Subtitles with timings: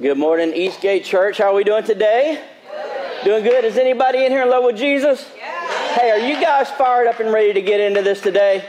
[0.00, 1.36] Good morning, Eastgate Church.
[1.36, 2.42] How are we doing today?
[2.70, 3.24] Good.
[3.24, 3.62] Doing good.
[3.66, 5.30] Is anybody in here in love with Jesus?
[5.36, 5.94] Yeah.
[5.94, 8.64] Hey, are you guys fired up and ready to get into this today?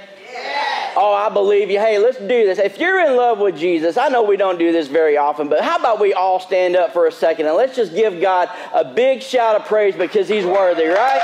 [0.97, 1.79] Oh, I believe you.
[1.79, 2.59] Hey, let's do this.
[2.59, 5.61] If you're in love with Jesus, I know we don't do this very often, but
[5.61, 8.83] how about we all stand up for a second and let's just give God a
[8.83, 11.21] big shout of praise because He's worthy, right?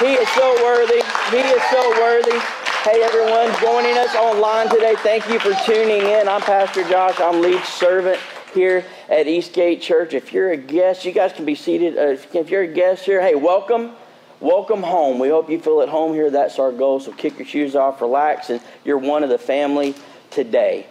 [0.00, 1.02] He is so worthy.
[1.30, 2.57] He is so worthy.
[2.90, 6.26] Hey, everyone joining us online today, thank you for tuning in.
[6.26, 7.20] I'm Pastor Josh.
[7.20, 8.18] I'm lead servant
[8.54, 10.14] here at Eastgate Church.
[10.14, 11.98] If you're a guest, you guys can be seated.
[11.98, 13.92] Uh, if you're a guest here, hey, welcome.
[14.40, 15.18] Welcome home.
[15.18, 16.30] We hope you feel at home here.
[16.30, 16.98] That's our goal.
[16.98, 19.94] So kick your shoes off, relax, and you're one of the family
[20.30, 20.86] today.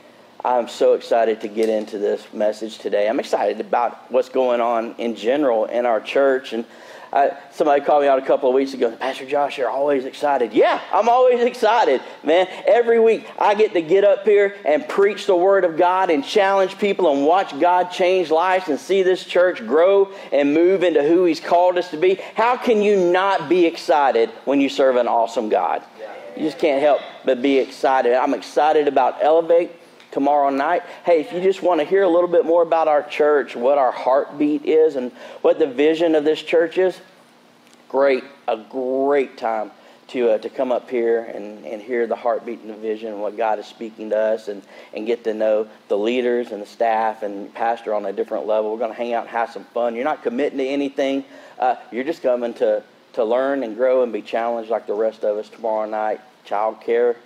[0.45, 3.09] I'm so excited to get into this message today.
[3.09, 6.63] I'm excited about what's going on in general in our church and
[7.11, 8.95] I, somebody called me out a couple of weeks ago.
[8.95, 10.53] Pastor Josh, you're always excited.
[10.53, 12.47] Yeah, I'm always excited, man.
[12.65, 16.23] Every week I get to get up here and preach the Word of God and
[16.23, 21.03] challenge people and watch God change lives and see this church grow and move into
[21.03, 22.15] who He's called us to be.
[22.35, 25.83] How can you not be excited when you serve an awesome God?
[26.35, 28.13] You just can't help but be excited.
[28.13, 29.71] I'm excited about Elevate
[30.11, 30.83] tomorrow night.
[31.05, 33.77] Hey, if you just want to hear a little bit more about our church, what
[33.77, 36.99] our heartbeat is, and what the vision of this church is,
[37.89, 39.71] great, a great time
[40.09, 43.21] to, uh, to come up here and, and hear the heartbeat and the vision and
[43.21, 44.61] what God is speaking to us and,
[44.93, 48.71] and get to know the leaders and the staff and pastor on a different level.
[48.71, 49.95] We're going to hang out and have some fun.
[49.95, 51.25] You're not committing to anything.
[51.59, 52.83] Uh, you're just coming to,
[53.13, 56.21] to learn and grow and be challenged like the rest of us tomorrow night.
[56.45, 57.17] Child care,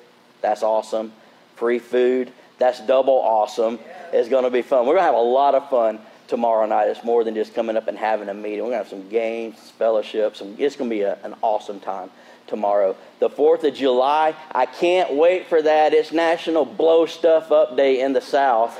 [0.42, 1.14] that's awesome.
[1.56, 3.80] Free food, that's double awesome.
[4.14, 4.86] It's going to be fun.
[4.86, 6.90] We're going to have a lot of fun tomorrow night.
[6.90, 8.59] It's more than just coming up and having a meeting.
[8.59, 10.44] We're going to have some games, fellowships.
[10.59, 12.12] It's going to be a, an awesome time
[12.45, 12.95] tomorrow.
[13.20, 15.94] The 4th of July, I can't wait for that.
[15.94, 18.78] It's National Blow Stuff Up Day in the South.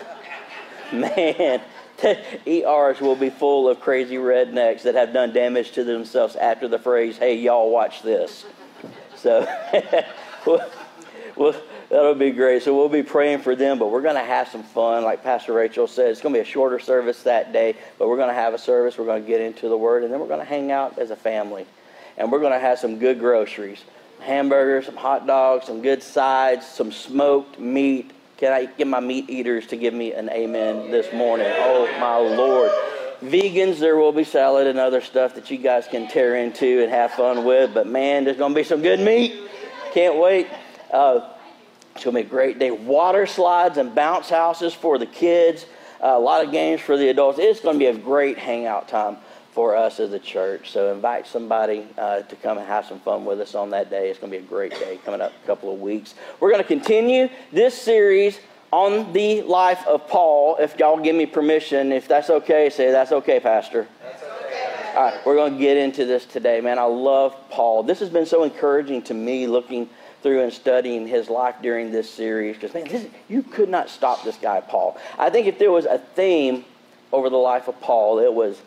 [0.94, 1.62] Man,
[2.48, 6.78] ERs will be full of crazy rednecks that have done damage to themselves after the
[6.78, 8.46] phrase, hey, y'all watch this.
[9.16, 9.48] So,
[10.46, 10.62] we'll,
[11.36, 11.56] we'll
[11.92, 12.64] That'll be great.
[12.64, 15.04] So we'll be praying for them, but we're going to have some fun.
[15.04, 18.16] Like Pastor Rachel said, it's going to be a shorter service that day, but we're
[18.16, 18.98] going to have a service.
[18.98, 21.12] We're going to get into the Word, and then we're going to hang out as
[21.12, 21.66] a family.
[22.18, 23.84] And we're going to have some good groceries
[24.22, 28.12] hamburgers, some hot dogs, some good sides, some smoked meat.
[28.38, 31.48] Can I get my meat eaters to give me an amen this morning?
[31.50, 32.72] Oh, my Lord.
[33.22, 36.92] Vegans, there will be salad and other stuff that you guys can tear into and
[36.92, 39.34] have fun with, but man, there's going to be some good meat.
[39.94, 40.48] Can't wait.
[40.92, 41.28] Uh,
[41.96, 42.72] it's going to be a great day.
[42.72, 45.66] Water slides and bounce houses for the kids.
[46.02, 47.38] Uh, a lot of games for the adults.
[47.40, 49.18] It's going to be a great hangout time
[49.52, 50.72] for us as a church.
[50.72, 54.10] So invite somebody uh, to come and have some fun with us on that day.
[54.10, 56.16] It's going to be a great day coming up a couple of weeks.
[56.40, 58.40] We're going to continue this series
[58.72, 60.56] on the life of Paul.
[60.60, 63.86] If y'all give me permission, if that's okay, say that's okay, Pastor.
[64.02, 64.94] That's okay.
[64.96, 66.80] All right, we're going to get into this today, man.
[66.80, 67.84] I love Paul.
[67.84, 69.90] This has been so encouraging to me looking–
[70.22, 74.24] through and studying his life during this series because, man, this, you could not stop
[74.24, 74.98] this guy, Paul.
[75.18, 76.66] I think if there was a theme
[77.12, 78.62] over the life of Paul, it was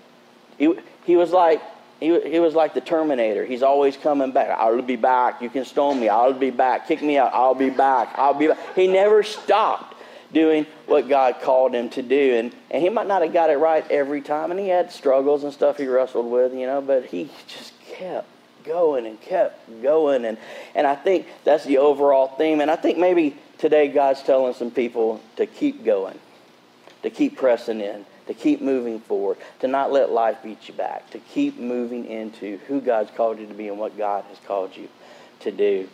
[0.59, 1.63] he, he was like
[2.01, 3.45] he, he was like the Terminator.
[3.45, 4.51] He's always coming back.
[4.51, 5.41] I'll be back.
[5.41, 6.09] You can stone me.
[6.09, 6.87] I'll be back.
[6.89, 7.33] Kick me out.
[7.33, 8.15] I'll be back.
[8.17, 8.59] I'll be back.
[8.75, 9.95] He never stopped
[10.33, 12.35] doing what God called him to do.
[12.35, 14.51] And, and he might not have got it right every time.
[14.51, 18.29] And he had struggles and stuff he wrestled with, you know, but he just kept
[18.65, 20.25] going and kept going.
[20.25, 20.39] And,
[20.75, 22.61] and I think that's the overall theme.
[22.61, 26.19] And I think maybe today God's telling some people to keep going,
[27.03, 31.11] to keep pressing in, to keep moving forward, to not let life beat you back,
[31.11, 34.77] to keep moving into who God's called you to be and what God has called
[34.77, 34.89] you
[35.41, 35.89] to do.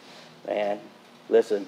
[0.47, 0.79] Man,
[1.29, 1.67] listen,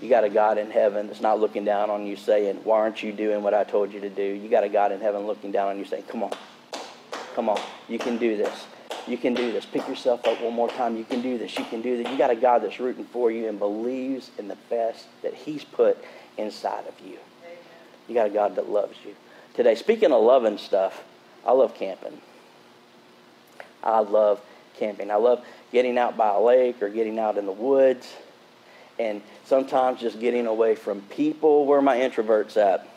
[0.00, 3.02] you got a God in heaven that's not looking down on you saying, Why aren't
[3.02, 4.22] you doing what I told you to do?
[4.22, 6.32] You got a God in heaven looking down on you saying, Come on,
[7.34, 8.66] come on, you can do this.
[9.12, 9.66] You can do this.
[9.66, 10.96] Pick yourself up one more time.
[10.96, 11.58] You can do this.
[11.58, 12.10] You can do this.
[12.10, 15.64] You got a God that's rooting for you and believes in the best that He's
[15.64, 16.02] put
[16.38, 17.18] inside of you.
[18.08, 19.14] You got a God that loves you.
[19.52, 21.04] Today, speaking of loving stuff,
[21.46, 22.22] I love camping.
[23.84, 24.40] I love
[24.78, 25.10] camping.
[25.10, 28.10] I love getting out by a lake or getting out in the woods
[28.98, 31.66] and sometimes just getting away from people.
[31.66, 32.88] Where my introverts at?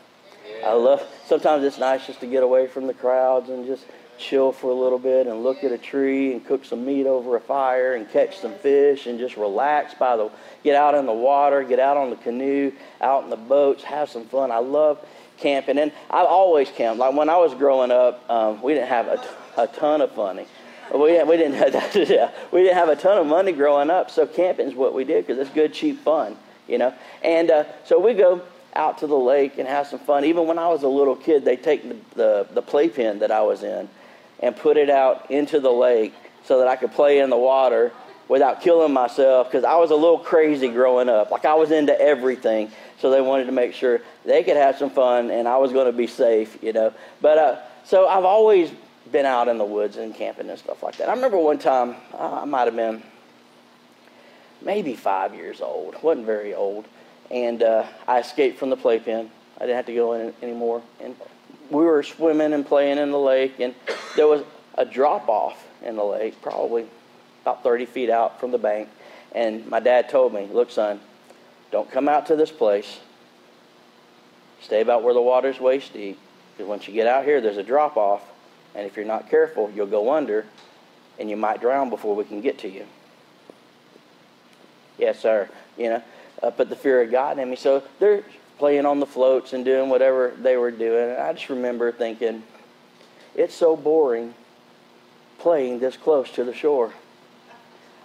[0.64, 3.84] I love sometimes it's nice just to get away from the crowds and just
[4.18, 7.36] chill for a little bit and look at a tree and cook some meat over
[7.36, 10.30] a fire and catch some fish and just relax by the
[10.64, 14.10] get out in the water, get out on the canoe, out in the boats, have
[14.10, 14.50] some fun.
[14.50, 15.04] I love
[15.38, 16.98] camping and I've always camped.
[16.98, 20.46] Like when I was growing up, um, we didn't have a, a ton of money.
[20.92, 24.26] We, we didn't have, yeah, we didn't have a ton of money growing up, so
[24.26, 26.36] camping is what we did because it's good, cheap fun,
[26.68, 26.94] you know.
[27.22, 28.42] And uh, so we go
[28.74, 30.24] out to the lake and have some fun.
[30.24, 33.42] Even when I was a little kid, they take the, the, the playpen that I
[33.42, 33.88] was in
[34.40, 37.92] and put it out into the lake so that I could play in the water
[38.28, 41.30] without killing myself because I was a little crazy growing up.
[41.30, 42.70] Like I was into everything.
[42.98, 45.86] So they wanted to make sure they could have some fun and I was going
[45.86, 46.92] to be safe, you know.
[47.20, 48.72] But uh, so I've always
[49.12, 51.08] been out in the woods and camping and stuff like that.
[51.08, 53.02] I remember one time, uh, I might have been
[54.62, 56.86] maybe five years old, wasn't very old,
[57.30, 59.30] and uh, I escaped from the playpen.
[59.58, 60.82] I didn't have to go in anymore.
[61.00, 61.14] And
[61.70, 63.74] we were swimming and playing in the lake, and
[64.14, 64.42] there was
[64.74, 66.86] a drop off in the lake, probably
[67.42, 68.88] about 30 feet out from the bank.
[69.32, 71.00] And my dad told me, Look, son,
[71.70, 73.00] don't come out to this place.
[74.60, 76.18] Stay about where the water's waist deep.
[76.52, 78.22] Because once you get out here, there's a drop off.
[78.74, 80.46] And if you're not careful, you'll go under
[81.18, 82.86] and you might drown before we can get to you.
[84.98, 85.48] Yes, sir.
[85.76, 86.02] You know,
[86.42, 87.56] uh, put the fear of God in me.
[87.56, 88.24] So they're
[88.58, 91.10] playing on the floats and doing whatever they were doing.
[91.10, 92.42] And I just remember thinking,
[93.34, 94.34] it's so boring
[95.38, 96.92] playing this close to the shore.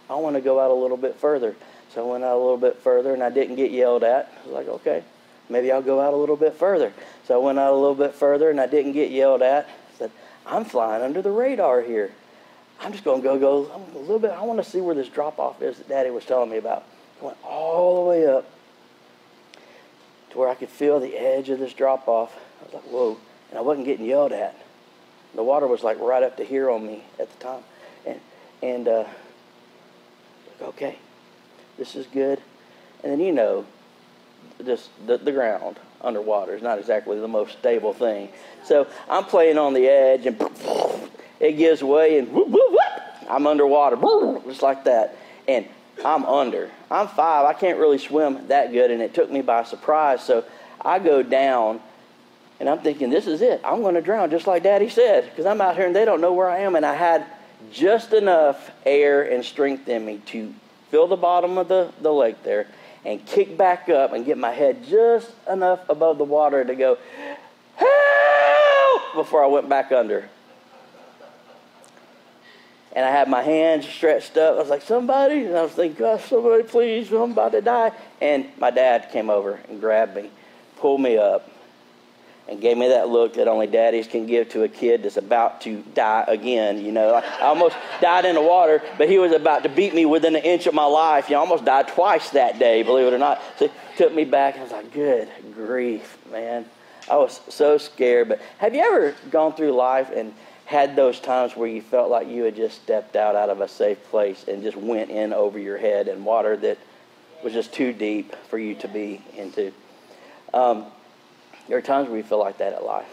[0.10, 1.56] I want to go out a little bit further.
[1.94, 4.32] So I went out a little bit further and I didn't get yelled at.
[4.44, 5.04] I was like, okay,
[5.50, 6.94] maybe I'll go out a little bit further.
[7.26, 9.66] So I went out a little bit further and I didn't get yelled at.
[9.66, 10.12] I said,
[10.46, 12.12] I'm flying under the radar here.
[12.82, 14.32] I'm just going to go go a little bit.
[14.32, 16.84] I want to see where this drop off is that Daddy was telling me about.
[17.22, 18.50] I went all the way up
[20.32, 22.36] to where I could feel the edge of this drop off.
[22.62, 23.18] I was like, whoa.
[23.50, 24.56] And I wasn't getting yelled at.
[25.36, 27.64] The water was like right up to here on me at the time.
[28.06, 28.20] And,
[28.62, 29.06] and uh,
[30.60, 30.98] like, okay,
[31.78, 32.42] this is good.
[33.04, 33.66] And then, you know,
[34.66, 38.30] just the, the ground underwater is not exactly the most stable thing.
[38.64, 40.40] So I'm playing on the edge and
[41.40, 43.96] it gives way and whoop, whoop, whoop, I'm underwater,
[44.48, 45.16] just like that.
[45.48, 45.68] And
[46.06, 46.70] I'm under.
[46.90, 47.46] I'm five.
[47.46, 50.24] I can't really swim that good, and it took me by surprise.
[50.24, 50.44] So
[50.80, 51.82] I go down,
[52.60, 53.62] and I'm thinking, this is it.
[53.64, 56.22] I'm going to drown, just like Daddy said, because I'm out here and they don't
[56.22, 56.76] know where I am.
[56.76, 57.26] And I had
[57.72, 60.54] just enough air and strength in me to
[60.90, 62.68] fill the bottom of the, the lake there
[63.06, 66.98] and kick back up and get my head just enough above the water to go,
[67.76, 70.30] help, before I went back under
[72.94, 74.56] and I had my hands stretched up.
[74.56, 77.92] I was like, somebody, and I was thinking, God, somebody, please, I'm about to die.
[78.22, 80.30] And my dad came over and grabbed me,
[80.78, 81.50] pulled me up,
[82.50, 85.62] and gave me that look that only daddies can give to a kid that's about
[85.62, 86.84] to die again.
[86.84, 90.06] You know, I almost died in the water, but he was about to beat me
[90.06, 91.30] within an inch of my life.
[91.30, 93.42] You almost died twice that day, believe it or not.
[93.58, 94.58] So he took me back.
[94.58, 96.66] I was like, good grief, man.
[97.10, 98.28] I was so scared.
[98.28, 100.34] But have you ever gone through life and
[100.72, 103.68] had those times where you felt like you had just stepped out out of a
[103.68, 106.78] safe place and just went in over your head in water that
[107.44, 109.74] was just too deep for you to be into.
[110.54, 110.86] Um,
[111.68, 113.10] there are times where you feel like that at life.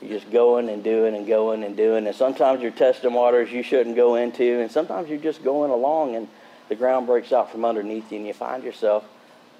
[0.00, 3.62] You're just going and doing and going and doing, and sometimes you're testing waters you
[3.62, 6.26] shouldn't go into, and sometimes you're just going along and
[6.70, 9.04] the ground breaks out from underneath you, and you find yourself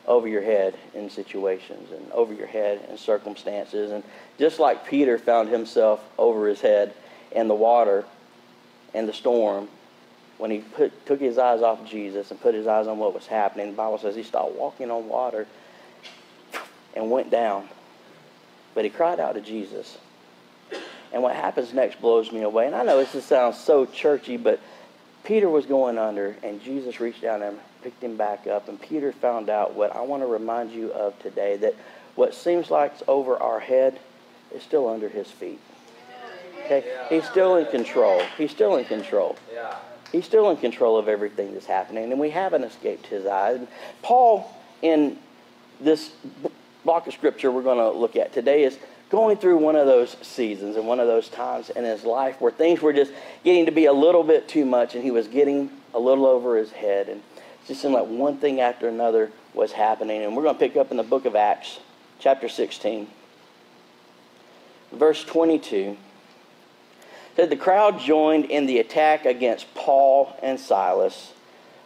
[0.06, 3.90] over your head in situations and over your head in circumstances.
[3.90, 4.04] And
[4.38, 6.94] just like Peter found himself over his head
[7.32, 8.04] in the water
[8.92, 9.68] and the storm,
[10.38, 13.26] when he put, took his eyes off Jesus and put his eyes on what was
[13.26, 15.46] happening, the Bible says he stopped walking on water
[16.94, 17.68] and went down.
[18.74, 19.96] But he cried out to Jesus.
[21.12, 22.66] And what happens next blows me away.
[22.66, 24.60] And I know this sounds so churchy, but
[25.22, 28.68] Peter was going under, and Jesus reached down and picked him back up.
[28.68, 31.74] And Peter found out what I want to remind you of today that
[32.16, 34.00] what seems like it's over our head
[34.52, 35.60] is still under his feet.
[36.64, 36.84] Okay?
[37.10, 38.22] He's still in control.
[38.38, 39.36] He's still in control.
[40.10, 43.60] He's still in control of everything that's happening, and we haven't escaped his eyes.
[44.00, 44.48] Paul,
[44.80, 45.18] in
[45.80, 46.12] this
[46.84, 48.78] block of scripture we're going to look at today, is
[49.10, 52.52] going through one of those seasons and one of those times in his life where
[52.52, 53.12] things were just
[53.42, 56.56] getting to be a little bit too much, and he was getting a little over
[56.56, 57.08] his head.
[57.08, 57.20] And
[57.66, 60.22] just seemed like one thing after another was happening.
[60.22, 61.80] And we're going to pick up in the book of Acts,
[62.18, 63.06] chapter 16,
[64.92, 65.96] verse 22.
[67.36, 71.32] Said the crowd joined in the attack against Paul and Silas.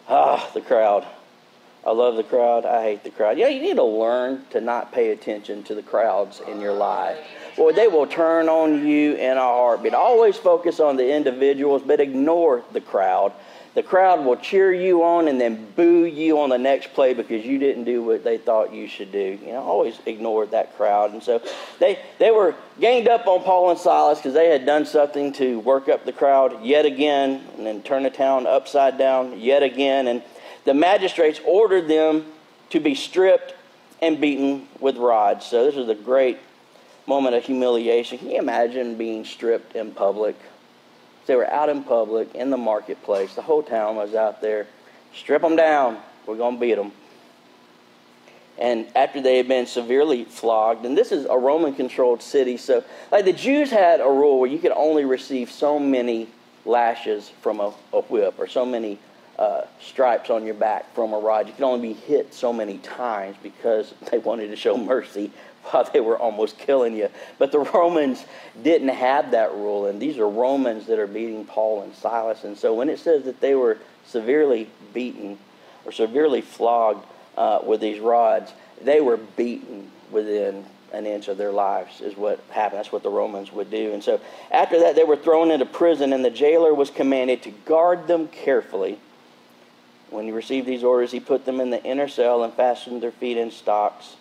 [0.09, 1.07] Ah, the crowd.
[1.87, 2.67] I love the crowd.
[2.67, 3.39] I hate the crowd.
[3.39, 7.19] Yeah, you need to learn to not pay attention to the crowds in your life.
[7.57, 9.95] Boy, they will turn on you in a heartbeat.
[9.95, 13.33] Always focus on the individuals, but ignore the crowd
[13.79, 17.47] the crowd will cheer you on and then boo you on the next play because
[17.47, 19.39] you didn't do what they thought you should do.
[19.41, 21.13] You know, always ignored that crowd.
[21.13, 21.41] And so
[21.79, 25.61] they, they were ganged up on Paul and Silas because they had done something to
[25.61, 30.09] work up the crowd yet again and then turn the town upside down yet again.
[30.09, 30.25] And
[30.65, 32.25] the magistrates ordered them
[32.71, 33.55] to be stripped
[34.03, 35.47] and beaten with rods.
[35.47, 36.39] So this is a great
[37.07, 38.19] moment of humiliation.
[38.19, 40.35] Can you imagine being stripped in public?
[41.29, 43.35] They were out in public in the marketplace.
[43.35, 44.67] The whole town was out there.
[45.15, 45.99] Strip them down.
[46.27, 46.91] We're going to beat them.
[48.59, 52.83] And after they had been severely flogged, and this is a Roman controlled city, so
[53.13, 56.29] like the Jews had a rule where you could only receive so many
[56.65, 58.99] lashes from a, a whip or so many
[59.39, 61.47] uh, stripes on your back from a rod.
[61.47, 65.31] You could only be hit so many times because they wanted to show mercy
[65.65, 67.09] while they were almost killing you.
[67.39, 68.25] But the Romans
[68.63, 72.45] didn't have that rule, and these are Romans that are beating Paul and Silas.
[72.45, 75.39] And so when it says that they were severely beaten
[75.85, 81.53] or severely flogged uh, with these rods, they were beaten within an inch of their
[81.53, 82.79] lives, is what happened.
[82.79, 83.93] That's what the Romans would do.
[83.93, 87.51] And so after that, they were thrown into prison, and the jailer was commanded to
[87.51, 88.99] guard them carefully.
[90.09, 93.13] When he received these orders, he put them in the inner cell and fastened their
[93.13, 94.17] feet in stocks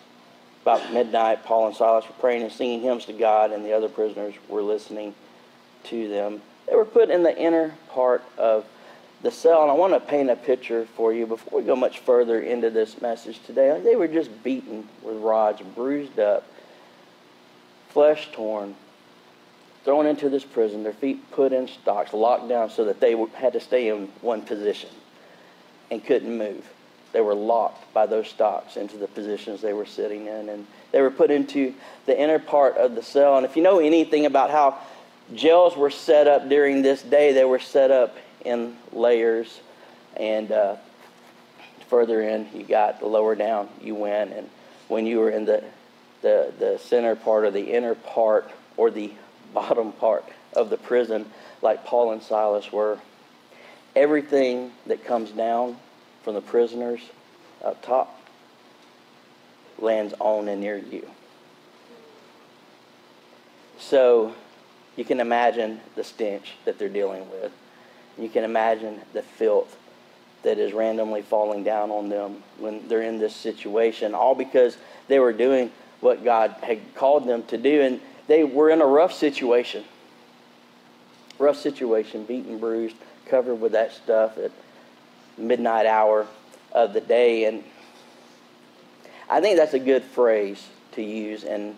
[0.68, 3.88] about midnight, Paul and Silas were praying and singing hymns to God, and the other
[3.88, 5.14] prisoners were listening
[5.84, 6.42] to them.
[6.68, 8.66] They were put in the inner part of
[9.22, 12.00] the cell, and I want to paint a picture for you before we go much
[12.00, 13.80] further into this message today.
[13.82, 16.46] They were just beaten with rods, bruised up,
[17.88, 18.74] flesh torn,
[19.84, 23.54] thrown into this prison, their feet put in stocks, locked down so that they had
[23.54, 24.90] to stay in one position
[25.90, 26.66] and couldn't move
[27.12, 30.48] they were locked by those stocks into the positions they were sitting in.
[30.48, 31.74] And they were put into
[32.06, 33.36] the inner part of the cell.
[33.36, 34.78] And if you know anything about how
[35.34, 39.60] jails were set up during this day, they were set up in layers.
[40.16, 40.76] And uh,
[41.88, 44.32] further in, you got the lower down you went.
[44.32, 44.48] And
[44.88, 45.64] when you were in the,
[46.20, 49.12] the, the center part or the inner part or the
[49.54, 51.24] bottom part of the prison,
[51.62, 52.98] like Paul and Silas were,
[53.96, 55.76] everything that comes down
[56.28, 57.00] from the prisoners
[57.64, 58.20] up top
[59.78, 61.08] lands on and near you.
[63.78, 64.34] So
[64.94, 67.50] you can imagine the stench that they're dealing with.
[68.18, 69.74] You can imagine the filth
[70.42, 75.18] that is randomly falling down on them when they're in this situation, all because they
[75.18, 75.70] were doing
[76.02, 77.80] what God had called them to do.
[77.80, 79.82] And they were in a rough situation.
[81.38, 84.52] Rough situation, beaten, bruised, covered with that stuff at
[85.38, 86.26] midnight hour
[86.72, 87.44] of the day.
[87.44, 87.64] And
[89.30, 91.76] I think that's a good phrase to use in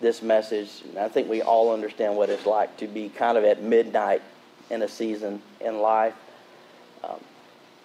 [0.00, 0.82] this message.
[0.98, 4.22] I think we all understand what it's like to be kind of at midnight
[4.70, 6.14] in a season in life.
[7.04, 7.20] Um,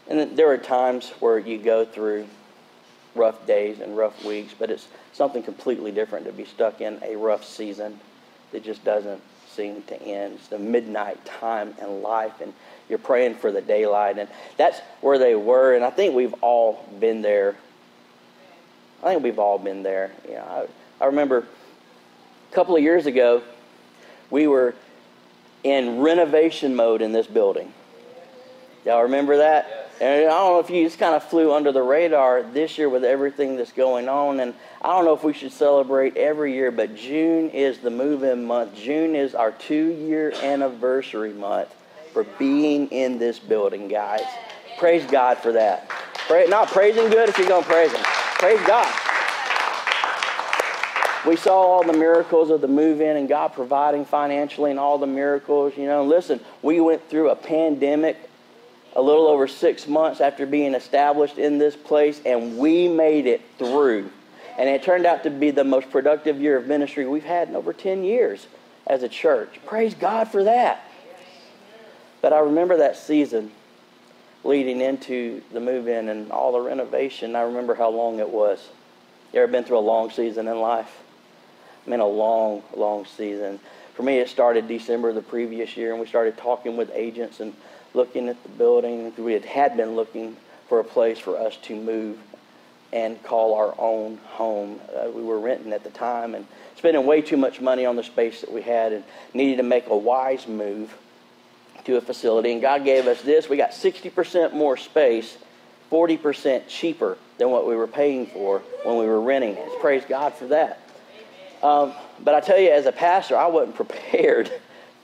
[0.10, 2.27] and there are times where you go through
[3.15, 7.15] rough days and rough weeks, but it's something completely different to be stuck in a
[7.15, 8.00] rough season
[8.51, 10.36] that just doesn't seem to end.
[10.36, 12.53] It's the midnight time in life, and
[12.89, 14.17] you're praying for the daylight.
[14.17, 15.75] And that's where they were.
[15.75, 17.56] And I think we've all been there.
[19.03, 20.12] I think we've all been there.
[20.27, 20.67] You know,
[21.00, 21.48] I, I remember
[22.51, 23.44] a couple of years ago,
[24.29, 24.75] we were
[25.63, 27.74] in renovation mode in this building.
[28.86, 29.91] Y'all remember that?
[30.00, 32.88] And I don't know if you just kind of flew under the radar this year
[32.88, 34.39] with everything that's going on.
[34.39, 38.24] And I don't know if we should celebrate every year, but June is the move
[38.24, 38.75] in month.
[38.75, 41.74] June is our two year anniversary month
[42.17, 44.24] for being in this building, guys.
[44.79, 45.88] Praise God for that.
[46.27, 48.01] Pray, not praising good if you're going to praise Him.
[48.03, 48.91] Praise God.
[51.27, 54.97] We saw all the miracles of the move in and God providing financially and all
[54.97, 55.74] the miracles.
[55.77, 58.17] You know, listen, we went through a pandemic
[58.95, 63.41] a little over six months after being established in this place, and we made it
[63.59, 64.09] through.
[64.57, 67.55] And it turned out to be the most productive year of ministry we've had in
[67.55, 68.47] over 10 years
[68.88, 69.59] as a church.
[69.67, 70.83] Praise God for that.
[72.21, 73.51] But I remember that season
[74.43, 77.36] leading into the move in and all the renovation.
[77.36, 78.69] I remember how long it was.
[79.33, 81.01] You ever been through a long season in life?
[81.86, 83.59] I mean, a long, long season.
[83.93, 87.39] For me, it started December of the previous year, and we started talking with agents
[87.39, 87.53] and
[87.93, 89.13] looking at the building.
[89.17, 90.38] We had, had been looking
[90.69, 92.17] for a place for us to move
[92.93, 94.79] and call our own home.
[94.95, 96.45] Uh, we were renting at the time and
[96.75, 99.88] spending way too much money on the space that we had and needed to make
[99.88, 100.95] a wise move
[101.88, 103.50] to a facility, and God gave us this.
[103.50, 105.38] We got 60% more space,
[105.89, 109.79] 40% cheaper than what we were paying for when we were renting it.
[109.79, 110.82] Praise God for that.
[111.63, 114.51] Um, but I tell you, as a pastor, I wasn't prepared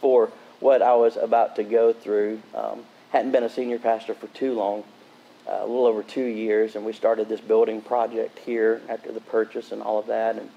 [0.02, 2.42] for what I was about to go through.
[2.54, 4.84] Um, hadn't been a senior pastor for too long,
[5.48, 9.22] uh, a little over two years, and we started this building project here after the
[9.22, 10.50] purchase and all of that, and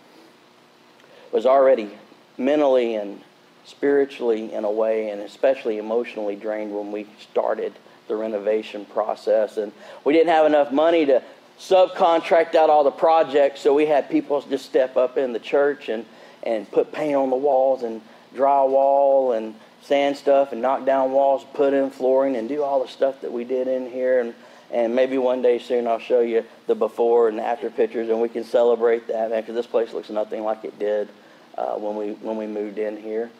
[1.30, 1.88] was already
[2.36, 3.20] mentally and
[3.66, 7.72] spiritually in a way and especially emotionally drained when we started
[8.08, 9.72] the renovation process and
[10.04, 11.20] we didn't have enough money to
[11.58, 13.60] subcontract out all the projects.
[13.60, 16.04] So we had people just step up in the church and,
[16.42, 18.00] and put paint on the walls and
[18.34, 22.88] drywall and sand stuff and knock down walls, put in flooring, and do all the
[22.88, 24.20] stuff that we did in here.
[24.20, 24.34] And,
[24.70, 28.28] and maybe one day soon I'll show you the before and after pictures, and we
[28.28, 31.08] can celebrate that, because this place looks nothing like it did
[31.56, 33.30] uh, when, we, when we moved in here.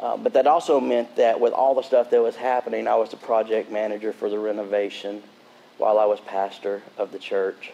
[0.00, 3.10] Uh, but that also meant that with all the stuff that was happening, I was
[3.10, 5.22] the project manager for the renovation
[5.76, 7.72] while I was pastor of the church.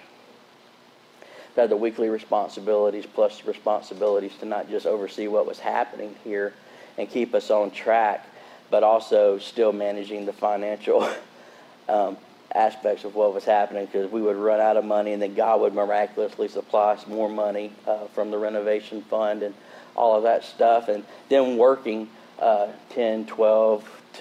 [1.57, 6.53] I had the weekly responsibilities plus responsibilities to not just oversee what was happening here
[6.99, 8.27] and keep us on track,
[8.71, 11.09] but also still managing the financial
[11.89, 12.17] um,
[12.53, 15.61] aspects of what was happening because we would run out of money and then God
[15.61, 19.55] would miraculously supply us more money uh, from the renovation fund and
[19.95, 20.89] all of that stuff.
[20.89, 24.21] And then working uh, 10, 12, t-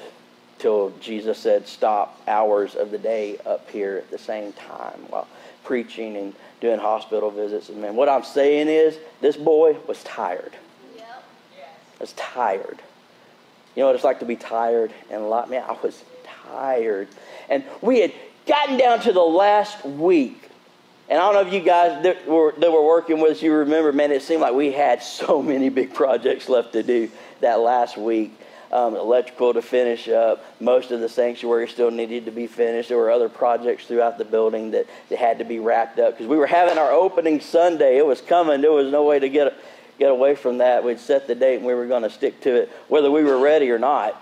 [0.60, 5.28] till Jesus said stop hours of the day up here at the same time while
[5.64, 7.70] preaching and doing hospital visits.
[7.70, 10.54] And man, what I'm saying is this boy was tired.
[10.96, 11.24] Yep.
[12.00, 12.80] Was tired.
[13.76, 15.50] You know what it's like to be tired and a lot.
[15.50, 16.04] Man, I was
[16.48, 17.10] tired,
[17.50, 18.14] and we had
[18.48, 20.50] gotten down to the last week.
[21.08, 23.54] And I don't know if you guys that were, that were working with us, you
[23.54, 27.12] remember, man, it seemed like we had so many big projects left to do
[27.46, 28.38] that last week.
[28.72, 30.44] Um, electrical to finish up.
[30.60, 32.90] Most of the sanctuary still needed to be finished.
[32.90, 36.28] There were other projects throughout the building that, that had to be wrapped up because
[36.28, 37.98] we were having our opening Sunday.
[37.98, 38.62] It was coming.
[38.62, 39.54] There was no way to get
[39.98, 40.84] get away from that.
[40.84, 43.38] We'd set the date and we were going to stick to it, whether we were
[43.38, 44.22] ready or not.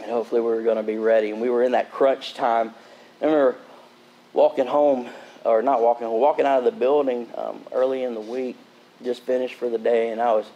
[0.00, 1.30] And hopefully we were going to be ready.
[1.30, 2.74] And we were in that crunch time.
[3.20, 3.56] I remember
[4.32, 5.08] walking home,
[5.44, 8.56] or not walking home, walking out of the building um, early in the week,
[9.04, 10.46] just finished for the day, and I was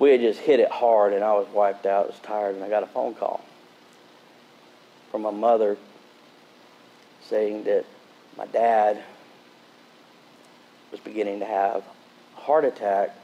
[0.00, 2.70] we had just hit it hard and I was wiped out, was tired, and I
[2.70, 3.44] got a phone call
[5.10, 5.76] from my mother
[7.28, 7.84] saying that
[8.36, 9.02] my dad
[10.90, 11.84] was beginning to have
[12.36, 13.14] a heart attack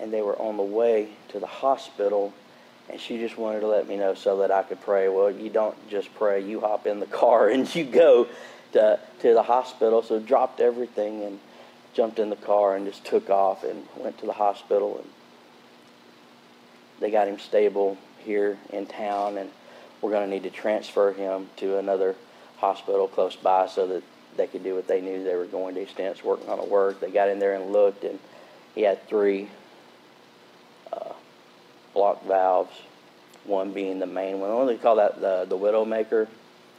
[0.00, 2.32] and they were on the way to the hospital
[2.88, 5.08] and she just wanted to let me know so that I could pray.
[5.08, 8.28] Well, you don't just pray, you hop in the car and you go
[8.72, 10.02] to, to the hospital.
[10.02, 11.40] So dropped everything and
[11.94, 15.11] jumped in the car and just took off and went to the hospital and
[17.02, 19.50] they got him stable here in town, and
[20.00, 22.14] we're going to need to transfer him to another
[22.58, 24.02] hospital close by so that
[24.36, 25.84] they could do what they knew they were going to.
[25.86, 27.00] Stents working on the work.
[27.00, 28.18] They got in there and looked, and
[28.74, 29.48] he had three
[30.92, 31.12] uh,
[31.92, 32.74] blocked valves,
[33.44, 34.54] one being the main one.
[34.54, 35.20] What do they call that?
[35.20, 36.28] The the widowmaker.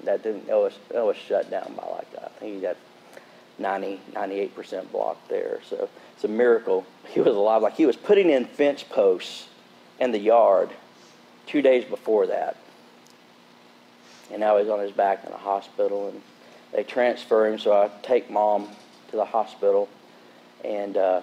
[0.06, 0.50] That didn't.
[0.50, 2.78] It was it was shut down by like I think he got
[3.60, 5.60] 90 98 percent blocked there.
[5.70, 7.62] So it's a miracle he was alive.
[7.62, 9.48] Like he was putting in fence posts
[10.00, 10.70] in the yard
[11.48, 12.58] two days before that.
[14.32, 16.22] And now he's on his back in the hospital, and
[16.72, 17.60] they transfer him.
[17.60, 18.70] So I take mom
[19.12, 19.90] to the hospital,
[20.64, 21.22] and uh,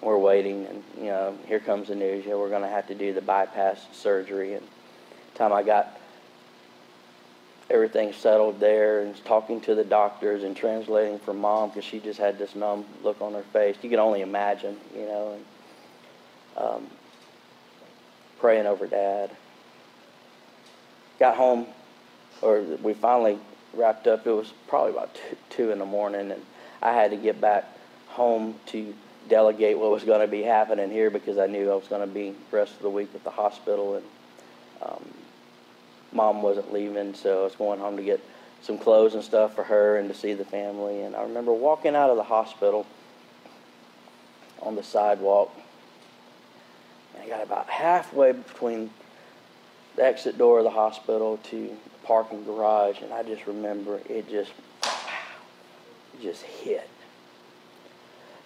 [0.00, 0.66] we're waiting.
[0.66, 2.26] And you know, here comes the news.
[2.26, 4.54] Know, we're going to have to do the bypass surgery.
[4.54, 4.66] And
[5.34, 5.98] time I got
[7.70, 12.18] everything settled there, and talking to the doctors and translating for mom because she just
[12.18, 13.76] had this numb look on her face.
[13.82, 15.32] You can only imagine, you know.
[15.34, 15.44] And,
[16.56, 16.86] um,
[18.38, 19.30] praying over dad.
[21.18, 21.66] Got home,
[22.42, 23.38] or we finally
[23.74, 24.26] wrapped up.
[24.26, 26.42] It was probably about two, two in the morning, and
[26.80, 27.64] I had to get back
[28.08, 28.94] home to
[29.28, 32.12] delegate what was going to be happening here because I knew I was going to
[32.12, 34.04] be the rest of the week at the hospital, and
[34.82, 35.04] um,
[36.12, 38.20] mom wasn't leaving, so I was going home to get
[38.62, 41.02] some clothes and stuff for her and to see the family.
[41.02, 42.86] And I remember walking out of the hospital
[44.60, 45.52] on the sidewalk
[47.18, 48.90] and I got about halfway between
[49.96, 54.28] the exit door of the hospital to the parking garage, and I just remember it
[54.28, 54.52] just,
[56.22, 56.88] just hit.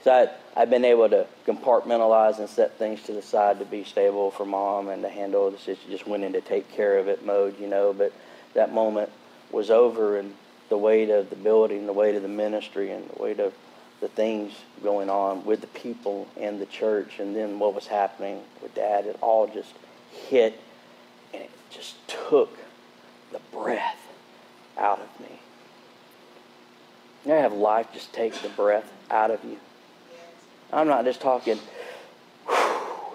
[0.03, 3.85] So I, I've been able to compartmentalize and set things to the side to be
[3.85, 5.91] stable for mom and to handle the situation.
[5.91, 7.93] Just went into take care of it mode, you know.
[7.93, 8.13] But
[8.55, 9.11] that moment
[9.53, 10.35] was over, and
[10.71, 13.53] the weight of the building, the weight of the ministry, and the weight of
[14.03, 18.43] the things going on with the people and the church and then what was happening
[18.61, 19.73] with dad it all just
[20.11, 20.61] hit
[21.33, 22.59] and it just took
[23.31, 24.01] the breath
[24.77, 25.39] out of me.
[27.25, 29.59] You know, have life just take the breath out of you.
[30.73, 31.61] I'm not just talking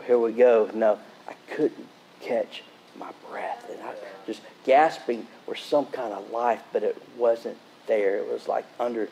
[0.07, 0.71] here we go.
[0.73, 0.97] No
[1.27, 1.87] i couldn't
[2.21, 2.63] catch
[2.97, 3.93] my breath and i
[4.25, 8.17] just gasping for some kind of life but it wasn't there.
[8.17, 9.09] It was like under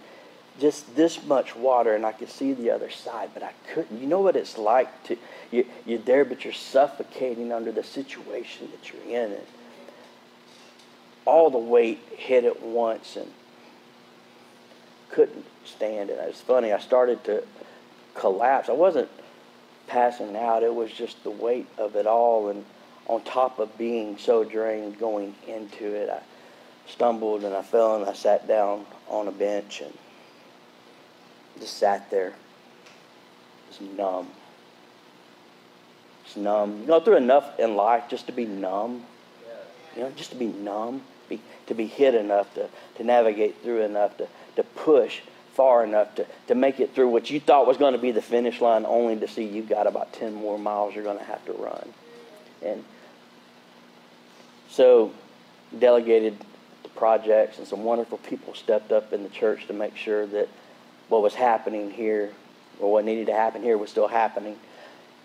[0.60, 4.00] just this much water and I could see the other side, but I couldn't.
[4.00, 5.18] You know what it's like to
[5.52, 9.46] you, you're there, but you're suffocating under the situation that you're in, and
[11.26, 13.32] all the weight hit at once, and
[15.10, 16.20] couldn't stand it.
[16.22, 16.72] It's funny.
[16.72, 17.44] I started to
[18.16, 18.70] collapse.
[18.70, 19.10] I wasn't
[19.88, 20.64] passing out.
[20.64, 22.66] It was just the weight of it all, and
[23.08, 26.22] on top of being so drained going into it, I
[26.88, 29.94] stumbled and I fell and I sat down on a bench and
[31.60, 32.34] just sat there,
[33.70, 34.28] just numb.
[36.26, 36.82] Just numb.
[36.82, 39.04] You go through enough in life just to be numb.
[39.96, 43.84] You know, just to be numb, be, to be hit enough, to, to navigate through
[43.84, 45.22] enough, to, to push
[45.56, 48.22] far enough to, to make it through what you thought was going to be the
[48.22, 51.44] finish line, only to see you've got about 10 more miles you're going to have
[51.46, 51.94] to run.
[52.62, 52.84] And
[54.70, 55.14] so,
[55.80, 56.38] delegated
[56.84, 60.50] the projects, and some wonderful people stepped up in the church to make sure that
[61.10, 62.32] what was happening here,
[62.80, 64.58] or what needed to happen here, was still happening.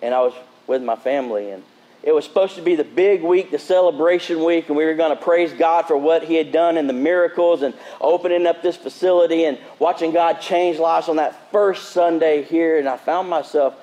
[0.03, 0.35] And I was
[0.67, 1.63] with my family, and
[2.03, 5.17] it was supposed to be the big week, the celebration week, and we were going
[5.17, 8.77] to praise God for what He had done and the miracles and opening up this
[8.77, 12.79] facility and watching God change lives on that first Sunday here.
[12.79, 13.75] And I found myself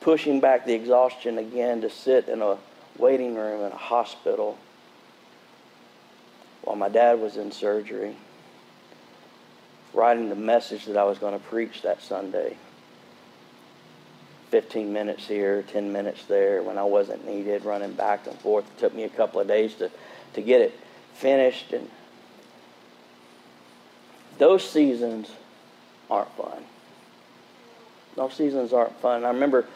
[0.00, 2.56] pushing back the exhaustion again to sit in a
[2.98, 4.58] waiting room in a hospital
[6.62, 8.16] while my dad was in surgery,
[9.96, 12.56] writing the message that I was going to preach that Sunday.
[14.50, 18.64] 15 minutes here, 10 minutes there when I wasn't needed, running back and forth.
[18.76, 19.90] It took me a couple of days to,
[20.34, 20.78] to get it
[21.14, 21.72] finished.
[21.72, 21.90] And
[24.38, 25.30] those seasons
[26.10, 26.62] aren't fun.
[28.14, 29.24] Those seasons aren't fun.
[29.24, 29.66] I remember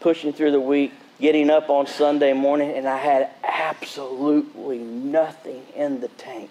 [0.00, 6.00] pushing through the week, getting up on Sunday morning, and I had absolutely nothing in
[6.00, 6.50] the tank.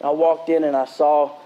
[0.00, 1.36] And I walked in and I saw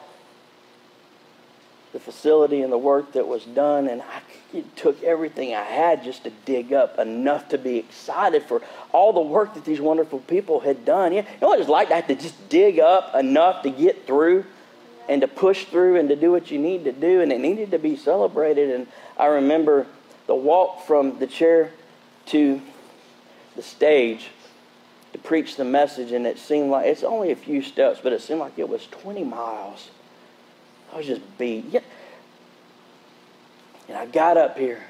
[1.93, 4.21] the facility and the work that was done, and I
[4.53, 9.13] it took everything I had just to dig up enough to be excited for all
[9.13, 11.13] the work that these wonderful people had done.
[11.13, 14.47] You know what it's like to have to just dig up enough to get through
[15.09, 17.73] and to push through and to do what you need to do, and it needed
[17.73, 18.71] to be celebrated.
[18.71, 18.87] And
[19.19, 19.87] I remember
[20.27, 21.71] the walk from the chair
[22.27, 22.63] to
[23.57, 24.29] the stage
[25.13, 28.23] to preach the message, and it seemed like it's only a few steps, but it
[28.23, 29.91] seemed like it was 20 miles.
[30.93, 31.67] I was just beat.
[31.71, 31.81] Yeah,
[33.89, 34.83] and I got up here.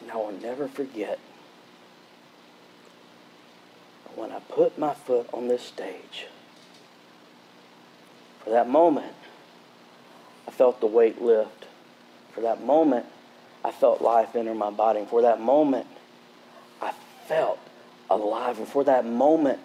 [0.00, 1.18] And I will never forget
[4.14, 6.26] when I put my foot on this stage.
[8.44, 9.12] For that moment,
[10.46, 11.66] I felt the weight lift.
[12.32, 13.06] For that moment,
[13.64, 15.00] I felt life enter my body.
[15.00, 15.86] And for that moment,
[16.80, 16.92] I
[17.26, 17.58] felt
[18.08, 18.58] alive.
[18.58, 19.58] And for that moment,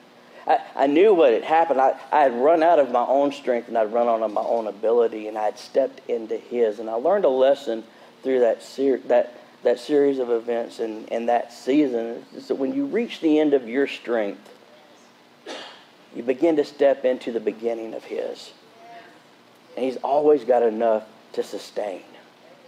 [0.47, 1.80] I, I knew what had happened.
[1.80, 4.41] I, I had run out of my own strength and I'd run out of my
[4.41, 6.80] own ability and I had stepped into His.
[6.80, 7.84] And I learned a lesson
[8.23, 12.73] through that, ser- that, that series of events and, and that season is that when
[12.73, 14.49] you reach the end of your strength,
[16.15, 18.51] you begin to step into the beginning of His.
[19.75, 22.01] And He's always got enough to sustain.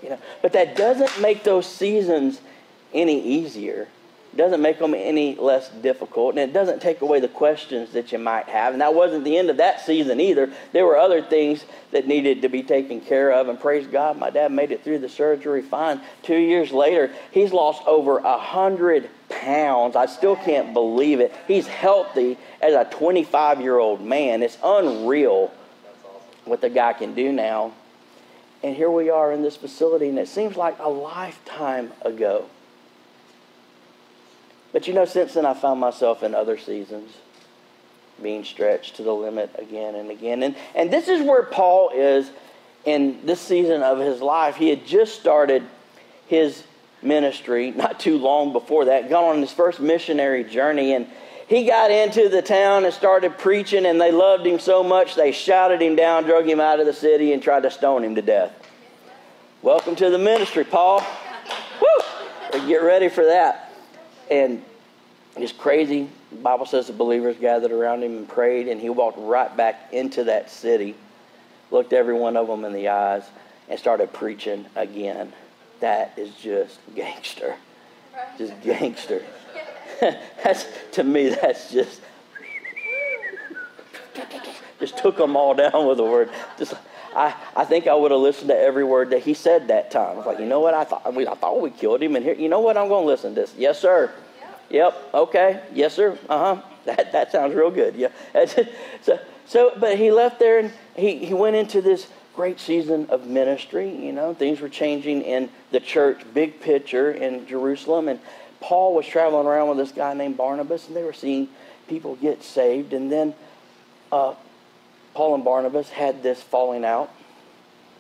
[0.02, 2.42] You know, but that doesn't make those seasons
[2.94, 3.88] any easier
[4.38, 8.18] doesn't make them any less difficult, and it doesn't take away the questions that you
[8.18, 8.74] might have.
[8.74, 10.52] And that wasn't the end of that season either.
[10.72, 14.30] There were other things that needed to be taken care of, and praise God, my
[14.30, 16.02] dad made it through the surgery fine.
[16.24, 19.96] Two years later, he's lost over a hundred pounds.
[19.96, 21.34] I still can't believe it.
[21.48, 24.42] He's healthy as a 25 year old man.
[24.42, 25.52] It's unreal
[26.46, 27.74] what the guy can do now.
[28.64, 32.46] And here we are in this facility, and it seems like a lifetime ago.
[34.74, 37.14] But you know, since then I found myself in other seasons
[38.22, 40.44] being stretched to the limit again and again.
[40.44, 42.30] And, and this is where Paul is
[42.84, 44.56] in this season of his life.
[44.56, 45.64] He had just started
[46.28, 46.64] his
[47.02, 50.94] ministry not too long before that, gone on his first missionary journey.
[50.94, 51.08] And
[51.48, 55.32] he got into the town and started preaching, and they loved him so much they
[55.32, 58.22] shouted him down, drug him out of the city, and tried to stone him to
[58.22, 58.52] death.
[59.62, 61.06] Welcome to the ministry, Paul.
[61.82, 62.68] Woo!
[62.68, 63.73] Get ready for that.
[64.30, 64.64] And
[65.36, 66.10] it's crazy.
[66.32, 69.90] The Bible says the believers gathered around him and prayed, and he walked right back
[69.92, 70.96] into that city,
[71.72, 73.24] looked every one of them in the eyes,
[73.70, 75.34] and started preaching again.
[75.80, 77.56] That is just gangster.
[78.38, 79.24] Just gangster.
[80.02, 82.02] that's to me, that's just
[84.80, 86.30] just took them all down with a word.
[86.58, 86.76] Just
[87.16, 90.12] I, I think I would have listened to every word that he said that time.
[90.12, 90.74] I was like, you know what?
[90.74, 92.78] I thought I, mean, I thought we killed him, and here, you know what?
[92.78, 93.54] I'm going to listen to this.
[93.58, 94.12] Yes, sir.
[94.70, 95.10] Yep.
[95.14, 95.62] Okay.
[95.74, 96.18] Yes, sir.
[96.30, 96.62] Uh huh.
[96.86, 97.96] That that sounds real good.
[97.96, 98.10] Yeah.
[99.02, 103.28] so so, but he left there and he he went into this great season of
[103.28, 103.90] ministry.
[103.90, 108.20] You know, things were changing in the church, big picture in Jerusalem, and
[108.60, 111.50] Paul was traveling around with this guy named Barnabas, and they were seeing
[111.88, 112.94] people get saved.
[112.94, 113.34] And then
[114.12, 114.36] uh,
[115.14, 117.12] Paul and Barnabas had this falling out.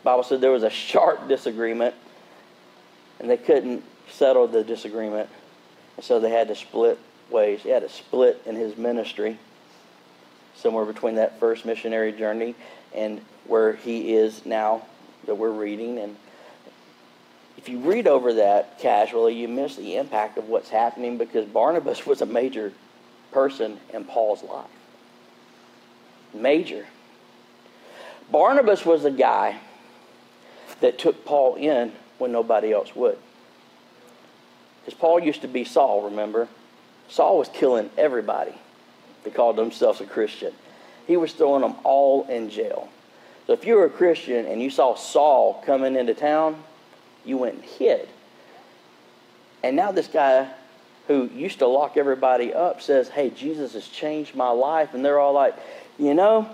[0.03, 1.95] Bible said there was a sharp disagreement,
[3.19, 5.29] and they couldn't settle the disagreement.
[5.95, 6.99] And so they had to split
[7.29, 7.61] ways.
[7.61, 9.37] He had a split in his ministry,
[10.55, 12.55] somewhere between that first missionary journey
[12.93, 14.85] and where he is now
[15.25, 15.99] that we're reading.
[15.99, 16.15] And
[17.57, 22.05] if you read over that casually, you miss the impact of what's happening because Barnabas
[22.05, 22.71] was a major
[23.31, 24.67] person in Paul's life.
[26.33, 26.85] Major.
[28.31, 29.59] Barnabas was the guy
[30.81, 33.17] that took Paul in when nobody else would.
[34.83, 36.47] Because Paul used to be Saul, remember?
[37.09, 38.53] Saul was killing everybody
[39.23, 40.53] that called themselves a Christian.
[41.07, 42.89] He was throwing them all in jail.
[43.47, 46.63] So if you were a Christian and you saw Saul coming into town,
[47.25, 48.07] you went and hid.
[49.63, 50.49] And now this guy
[51.07, 54.93] who used to lock everybody up says, Hey, Jesus has changed my life.
[54.93, 55.55] And they're all like,
[55.97, 56.49] You know,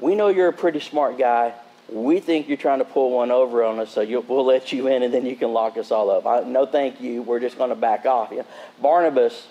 [0.00, 1.54] we know you're a pretty smart guy.
[1.88, 5.02] We think you're trying to pull one over on us, so we'll let you in
[5.02, 6.26] and then you can lock us all up.
[6.26, 7.22] I, no, thank you.
[7.22, 8.30] We're just going to back off.
[8.32, 8.42] Yeah.
[8.80, 9.48] Barnabas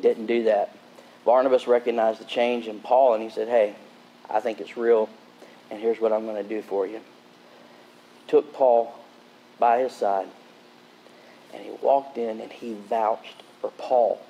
[0.00, 0.74] didn't do that.
[1.24, 3.74] Barnabas recognized the change in Paul and he said, Hey,
[4.30, 5.08] I think it's real,
[5.70, 7.00] and here's what I'm going to do for you.
[8.28, 8.94] Took Paul
[9.58, 10.28] by his side
[11.52, 14.20] and he walked in and he vouched for Paul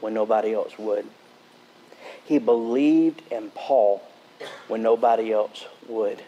[0.00, 1.06] when nobody else would.
[2.24, 4.02] He believed in Paul
[4.68, 6.22] when nobody else would.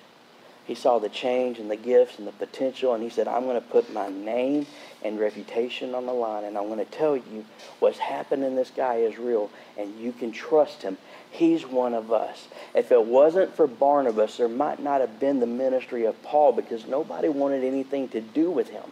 [0.66, 3.60] He saw the change and the gifts and the potential, and he said, I'm going
[3.60, 4.66] to put my name
[5.04, 7.44] and reputation on the line, and I'm going to tell you
[7.78, 10.98] what's happening this guy is real, and you can trust him.
[11.30, 12.48] He's one of us.
[12.74, 16.84] If it wasn't for Barnabas, there might not have been the ministry of Paul because
[16.86, 18.90] nobody wanted anything to do with him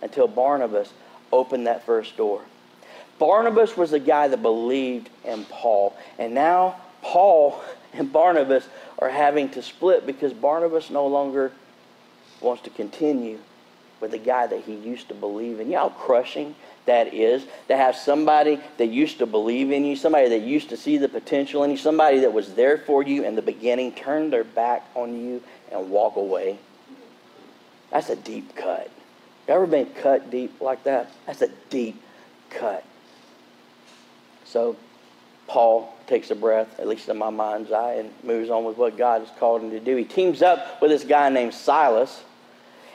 [0.00, 0.92] until Barnabas
[1.30, 2.42] opened that first door.
[3.18, 5.94] Barnabas was the guy that believed in Paul.
[6.18, 7.62] And now Paul
[7.92, 8.66] and Barnabas
[8.98, 11.52] are having to split because Barnabas no longer
[12.40, 13.38] wants to continue
[14.00, 15.68] with the guy that he used to believe in.
[15.68, 16.54] You know how crushing
[16.86, 20.76] that is to have somebody that used to believe in you, somebody that used to
[20.76, 24.30] see the potential in you, somebody that was there for you in the beginning turn
[24.30, 26.58] their back on you and walk away.
[27.90, 28.90] That's a deep cut.
[29.46, 31.10] You ever been cut deep like that?
[31.26, 32.02] That's a deep
[32.50, 32.84] cut.
[34.44, 34.76] So
[35.46, 38.96] Paul takes a breath, at least in my mind's eye, and moves on with what
[38.96, 39.96] God has called him to do.
[39.96, 42.22] He teams up with this guy named Silas,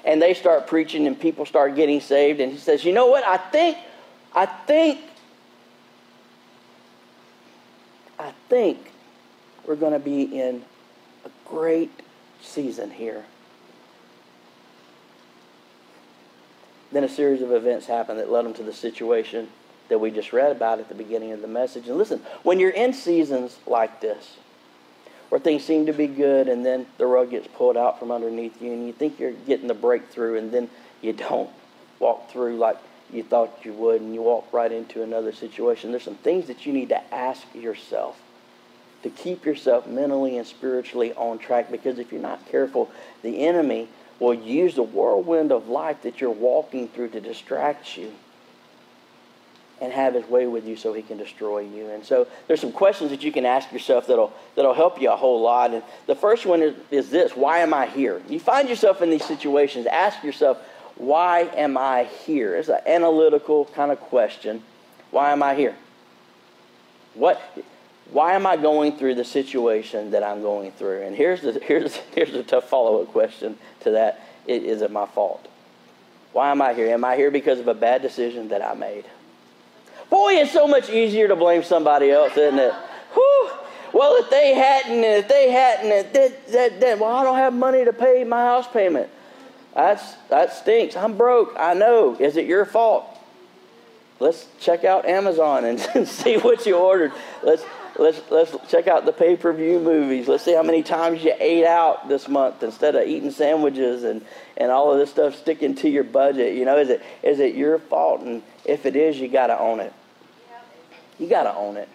[0.05, 2.39] and they start preaching, and people start getting saved.
[2.39, 3.23] And he says, "You know what?
[3.25, 3.77] I think,
[4.33, 5.01] I think,
[8.17, 8.91] I think
[9.65, 10.63] we're going to be in
[11.25, 11.91] a great
[12.41, 13.25] season here
[16.91, 19.49] Then a series of events happened that led him to the situation
[19.89, 21.87] that we just read about at the beginning of the message.
[21.87, 24.37] And listen, when you're in seasons like this,
[25.29, 28.61] where things seem to be good and then the rug gets pulled out from underneath
[28.61, 30.69] you and you think you're getting the breakthrough and then
[31.01, 31.49] you don't
[31.99, 32.77] walk through like
[33.11, 35.91] you thought you would and you walk right into another situation.
[35.91, 38.19] There's some things that you need to ask yourself
[39.03, 42.89] to keep yourself mentally and spiritually on track because if you're not careful,
[43.21, 48.11] the enemy will use the whirlwind of life that you're walking through to distract you
[49.81, 51.89] and have his way with you so he can destroy you.
[51.89, 55.15] And so there's some questions that you can ask yourself that'll that'll help you a
[55.15, 55.73] whole lot.
[55.73, 58.21] And the first one is, is this, why am I here?
[58.27, 60.57] You find yourself in these situations, ask yourself,
[60.95, 62.55] why am I here?
[62.55, 64.63] It's an analytical kind of question.
[65.11, 65.75] Why am I here?
[67.13, 67.41] What
[68.11, 71.01] why am I going through the situation that I'm going through?
[71.01, 75.05] And here's the, here's, here's a tough follow up question to that Is it my
[75.05, 75.47] fault?
[76.33, 76.87] Why am I here?
[76.89, 79.05] Am I here because of a bad decision that I made?
[80.09, 82.73] Boy, it's so much easier to blame somebody else, isn't it?
[83.13, 83.51] Whew.
[83.93, 87.83] Well, if they hadn't, if they hadn't, that, that, that, well, I don't have money
[87.85, 89.09] to pay my house payment.
[89.73, 90.95] That's, that stinks.
[90.95, 91.55] I'm broke.
[91.57, 92.15] I know.
[92.19, 93.05] Is it your fault?
[94.19, 97.11] Let's check out Amazon and see what you ordered.
[97.43, 97.63] Let's
[97.97, 100.27] let's let's check out the pay-per-view movies.
[100.27, 104.25] Let's see how many times you ate out this month instead of eating sandwiches and
[104.57, 106.55] and all of this stuff sticking to your budget.
[106.55, 108.21] You know, is it is it your fault?
[108.21, 109.93] And if it is, you got to own it.
[111.19, 111.89] You got to own it.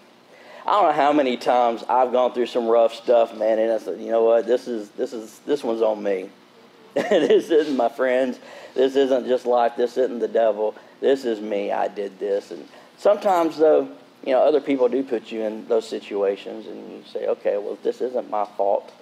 [0.66, 3.78] I don't know how many times I've gone through some rough stuff, man, and I
[3.78, 6.30] said, you know what, this is this is this one's on me.
[6.94, 8.38] this isn't my friends.
[8.74, 9.72] This isn't just life.
[9.76, 10.74] This isn't the devil.
[11.00, 11.72] This is me.
[11.72, 12.50] I did this.
[12.52, 13.88] And sometimes though
[14.24, 17.76] you know, other people do put you in those situations, and you say, okay, well,
[17.82, 18.92] this isn't my fault.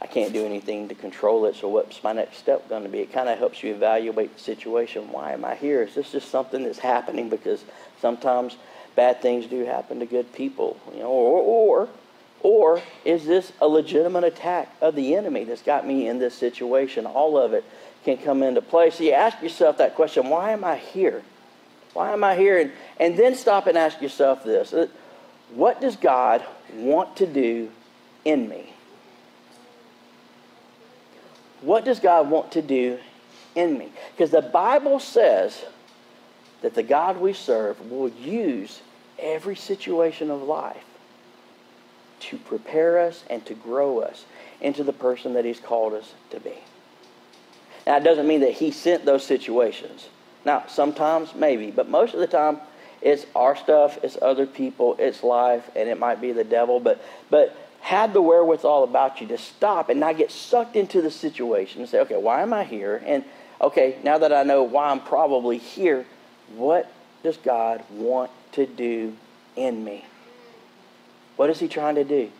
[0.00, 3.00] I can't do anything to control it, so what's my next step going to be?
[3.00, 5.12] It kind of helps you evaluate the situation.
[5.12, 5.82] Why am I here?
[5.82, 7.28] Is this just something that's happening?
[7.28, 7.64] Because
[8.00, 8.56] sometimes
[8.94, 11.88] bad things do happen to good people, you know, or, or
[12.42, 17.06] or is this a legitimate attack of the enemy that's got me in this situation?
[17.06, 17.64] All of it
[18.04, 18.90] can come into play.
[18.90, 21.22] So you ask yourself that question why am I here?
[21.92, 22.58] Why am I here?
[22.58, 24.88] And, and then stop and ask yourself this uh,
[25.54, 27.70] what does God want to do
[28.24, 28.72] in me?
[31.60, 32.98] What does God want to do
[33.54, 33.92] in me?
[34.10, 35.64] Because the Bible says
[36.62, 38.80] that the God we serve will use
[39.18, 40.84] every situation of life
[42.20, 44.24] to prepare us and to grow us
[44.60, 46.54] into the person that He's called us to be.
[47.86, 50.08] Now, it doesn't mean that He sent those situations.
[50.44, 52.58] Now, sometimes, maybe, but most of the time,
[53.00, 56.78] it's our stuff, it's other people, it's life, and it might be the devil.
[56.78, 61.10] But, but have the wherewithal about you to stop and not get sucked into the
[61.10, 63.02] situation and say, okay, why am I here?
[63.04, 63.24] And
[63.60, 66.06] okay, now that I know why I'm probably here,
[66.56, 69.16] what does God want to do
[69.56, 70.04] in me?
[71.36, 72.30] What is he trying to do?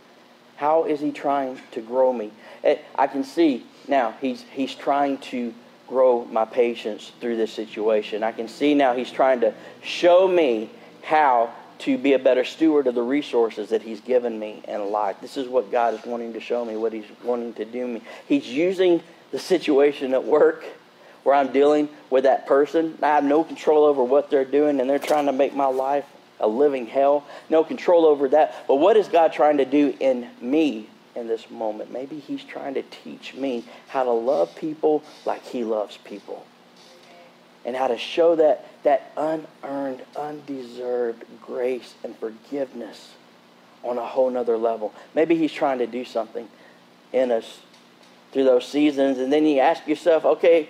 [0.57, 2.31] How is he trying to grow me?
[2.63, 5.53] Eh, I can see now he's, he's trying to
[5.89, 8.23] grow my patience through this situation.
[8.23, 10.71] I can see now he's trying to show me
[11.03, 15.17] how to be a better steward of the resources that he's given me in life.
[15.21, 18.03] This is what God is wanting to show me, what he's wanting to do me.
[18.29, 20.65] He's using the situation at work
[21.23, 22.99] where I'm dealing with that person.
[23.03, 26.05] I have no control over what they're doing, and they're trying to make my life
[26.41, 27.25] a living hell.
[27.49, 28.67] No control over that.
[28.67, 31.93] But what is God trying to do in me in this moment?
[31.93, 36.45] Maybe He's trying to teach me how to love people like He loves people.
[37.65, 43.13] And how to show that, that unearned, undeserved grace and forgiveness
[43.85, 44.93] on a whole nother level.
[45.15, 46.49] Maybe He's trying to do something
[47.13, 47.61] in us
[48.33, 49.19] through those seasons.
[49.19, 50.69] And then you ask yourself, okay,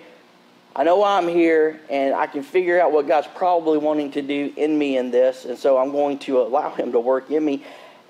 [0.75, 4.21] I know why I'm here, and I can figure out what God's probably wanting to
[4.21, 7.45] do in me in this, and so I'm going to allow Him to work in
[7.45, 7.63] me.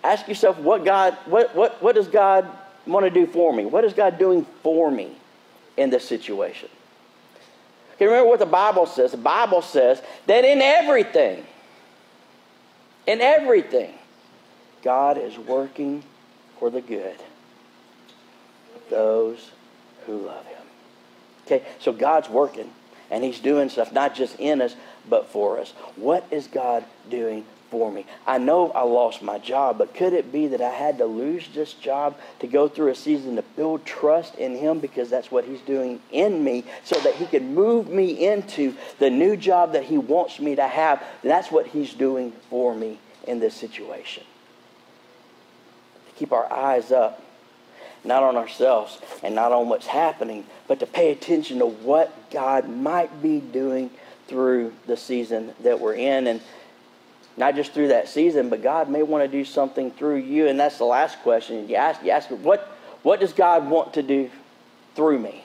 [0.03, 2.47] Ask yourself, what God, what, what, what does God
[2.85, 3.65] want to do for me?
[3.65, 5.11] What is God doing for me
[5.75, 6.69] in this situation?
[7.95, 9.11] Okay, remember what the Bible says.
[9.11, 11.45] The Bible says that in everything,
[13.07, 13.93] in everything,
[14.83, 16.03] God is working
[16.59, 17.17] for the good
[18.75, 19.51] of those
[20.05, 20.62] who love Him.
[21.45, 22.69] Okay, so God's working
[23.11, 24.75] and He's doing stuff not just in us,
[25.07, 25.71] but for us.
[25.95, 28.05] What is God doing for me?
[28.25, 31.47] I know I lost my job, but could it be that I had to lose
[31.53, 35.45] this job to go through a season to build trust in Him because that's what
[35.45, 39.83] He's doing in me so that He can move me into the new job that
[39.83, 41.03] He wants me to have?
[41.23, 44.23] That's what He's doing for me in this situation.
[46.07, 47.21] To Keep our eyes up
[48.03, 52.69] not on ourselves and not on what's happening, but to pay attention to what God
[52.69, 53.89] might be doing
[54.27, 56.27] through the season that we're in.
[56.27, 56.41] And
[57.37, 60.47] not just through that season, but God may want to do something through you.
[60.47, 61.67] And that's the last question.
[61.67, 62.67] You ask, you ask what,
[63.03, 64.29] what does God want to do
[64.95, 65.43] through me?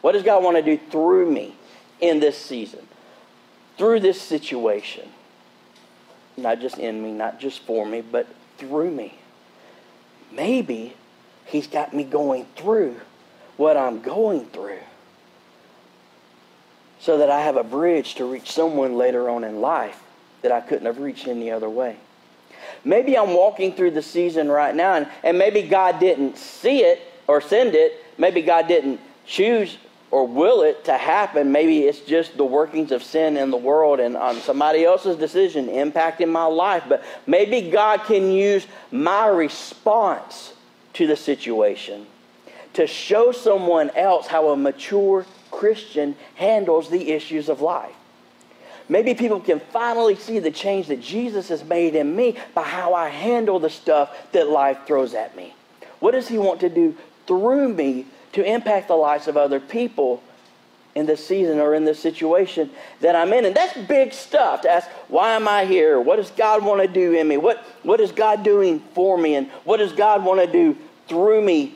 [0.00, 1.54] What does God want to do through me
[2.00, 2.86] in this season?
[3.78, 5.08] Through this situation?
[6.36, 8.26] Not just in me, not just for me, but
[8.58, 9.18] through me
[10.34, 10.94] maybe
[11.46, 13.00] he's got me going through
[13.56, 14.78] what I'm going through
[16.98, 20.00] so that I have a bridge to reach someone later on in life
[20.42, 21.96] that I couldn't have reached any other way.
[22.84, 27.00] Maybe I'm walking through the season right now, and, and maybe God didn't see it
[27.26, 27.92] or send it.
[28.18, 29.76] Maybe God didn't choose
[30.10, 31.50] or will it to happen.
[31.50, 35.66] Maybe it's just the workings of sin in the world and on somebody else's decision
[35.66, 36.84] impacting my life.
[36.88, 40.52] But maybe God can use my response
[40.94, 42.06] to the situation
[42.74, 47.94] to show someone else how a mature Christian handles the issues of life.
[48.88, 52.92] Maybe people can finally see the change that Jesus has made in me by how
[52.92, 55.54] I handle the stuff that life throws at me.
[56.00, 56.94] What does He want to do
[57.26, 60.22] through me to impact the lives of other people
[60.94, 62.70] in this season or in this situation
[63.00, 63.44] that I'm in.
[63.44, 66.00] And that's big stuff to ask, why am I here?
[66.00, 67.36] What does God want to do in me?
[67.36, 69.34] What, what is God doing for me?
[69.34, 70.76] And what does God want to do
[71.08, 71.74] through me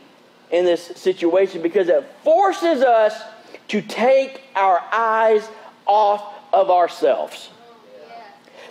[0.51, 1.63] in this situation?
[1.63, 3.21] Because it forces us
[3.69, 5.49] to take our eyes
[5.87, 7.51] off of ourselves.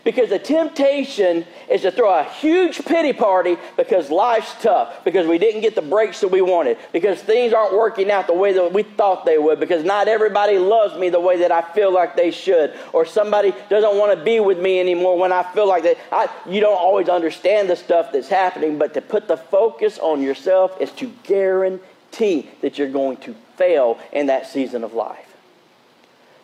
[0.07, 5.37] Because the temptation is to throw a huge pity party because life's tough, because we
[5.37, 8.71] didn't get the breaks that we wanted, because things aren't working out the way that
[8.71, 12.15] we thought they would, because not everybody loves me the way that I feel like
[12.15, 15.83] they should, or somebody doesn't want to be with me anymore when I feel like
[15.83, 16.31] that.
[16.47, 20.79] You don't always understand the stuff that's happening, but to put the focus on yourself
[20.79, 25.35] is to guarantee that you're going to fail in that season of life.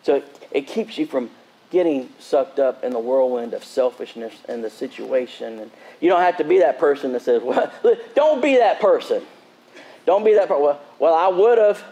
[0.02, 1.30] So it, it keeps you from
[1.74, 5.58] getting sucked up in the whirlwind of selfishness and the situation.
[5.58, 7.70] And you don't have to be that person that says, well,
[8.14, 9.22] don't be that person.
[10.06, 10.62] Don't be that person.
[10.62, 11.82] Well, well I would have.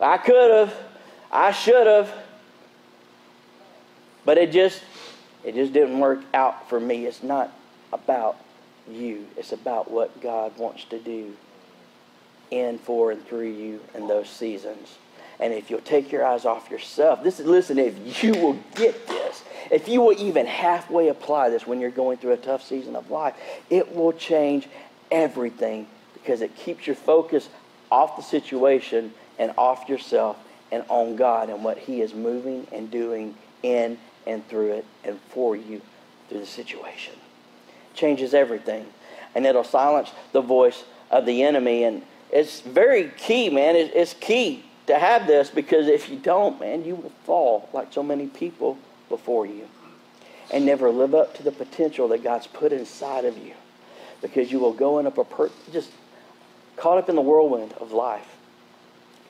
[0.00, 0.74] I could have.
[1.30, 2.12] I should have.
[4.24, 4.82] But it just,
[5.44, 7.06] it just didn't work out for me.
[7.06, 7.52] It's not
[7.92, 8.36] about
[8.90, 9.28] you.
[9.36, 11.36] It's about what God wants to do
[12.50, 14.96] in, for, and through you in those seasons.
[15.40, 19.06] And if you'll take your eyes off yourself, this is listen, if you will get
[19.06, 22.96] this, if you will even halfway apply this when you're going through a tough season
[22.96, 23.34] of life,
[23.70, 24.68] it will change
[25.10, 27.48] everything because it keeps your focus
[27.90, 30.36] off the situation and off yourself
[30.72, 35.20] and on God and what He is moving and doing in and through it and
[35.30, 35.80] for you
[36.28, 37.14] through the situation.
[37.94, 38.86] Changes everything.
[39.34, 41.84] And it'll silence the voice of the enemy.
[41.84, 43.76] And it's very key, man.
[43.76, 48.02] It's key to have this because if you don't, man, you will fall like so
[48.02, 48.76] many people
[49.08, 49.68] before you
[50.50, 53.54] and never live up to the potential that God's put inside of you
[54.20, 55.90] because you will go in a per- just
[56.76, 58.36] caught up in the whirlwind of life,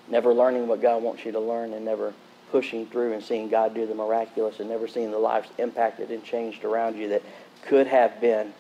[0.09, 2.15] never learning what God wants you to learn and never
[2.51, 6.25] pushing through and seeing God do the miraculous and never seeing the lives impacted and
[6.25, 7.23] changed around you that
[7.67, 8.53] could have been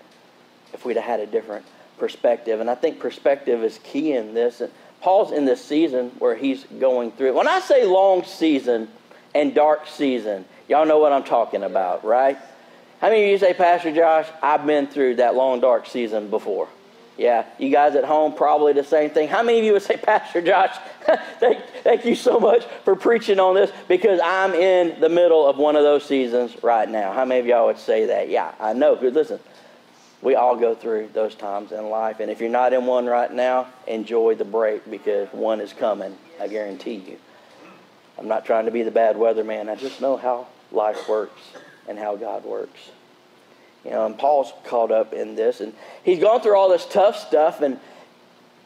[0.72, 1.64] if we'd have had a different
[1.99, 2.61] perspective.
[2.61, 4.62] And I think perspective is key in this.
[5.01, 7.34] Paul's in this season where he's going through.
[7.34, 8.88] When I say long season
[9.34, 12.36] and dark season, y'all know what I'm talking about, right?
[13.01, 16.68] How many of you say, Pastor Josh, I've been through that long dark season before?
[17.16, 19.28] Yeah, you guys at home probably the same thing.
[19.28, 20.76] How many of you would say, Pastor Josh,
[21.40, 25.59] thank, thank you so much for preaching on this because I'm in the middle of
[25.59, 27.12] one of those seasons right now?
[27.12, 28.28] How many of y'all would say that?
[28.28, 28.94] Yeah, I know.
[28.94, 29.40] Listen,
[30.23, 32.21] we all go through those times in life.
[32.21, 36.16] And if you're not in one right now, enjoy the break because one is coming.
[36.41, 37.19] I guarantee you.
[38.19, 39.69] I'm not trying to be the bad weather man.
[39.69, 41.41] I just know how life works
[41.87, 42.91] and how God works.
[43.85, 47.16] You know, and Paul's caught up in this, and he's gone through all this tough
[47.16, 47.79] stuff, and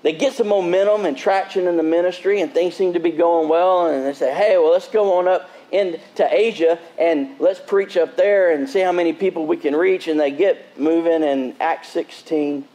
[0.03, 3.48] they get some momentum and traction in the ministry, and things seem to be going
[3.48, 7.96] well, and they say, hey, well, let's go on up into Asia and let's preach
[7.96, 10.06] up there and see how many people we can reach.
[10.06, 12.66] And they get moving in Acts 16,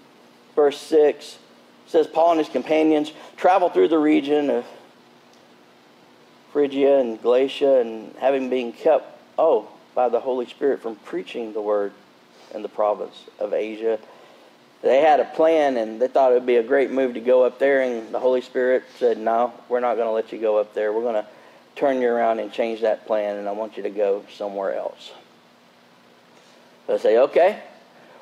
[0.55, 1.37] verse 6.
[1.85, 4.65] says, Paul and his companions travel through the region of
[6.51, 11.61] Phrygia and Galatia and having been kept, oh, by the Holy Spirit from preaching the
[11.61, 11.91] word
[12.53, 13.99] in the province of Asia.
[14.81, 17.43] They had a plan and they thought it would be a great move to go
[17.43, 20.57] up there, and the Holy Spirit said, No, we're not going to let you go
[20.57, 20.93] up there.
[20.93, 21.27] We're going to
[21.77, 25.11] turn you around and change that plan, and I want you to go somewhere else.
[26.87, 27.61] So say, okay,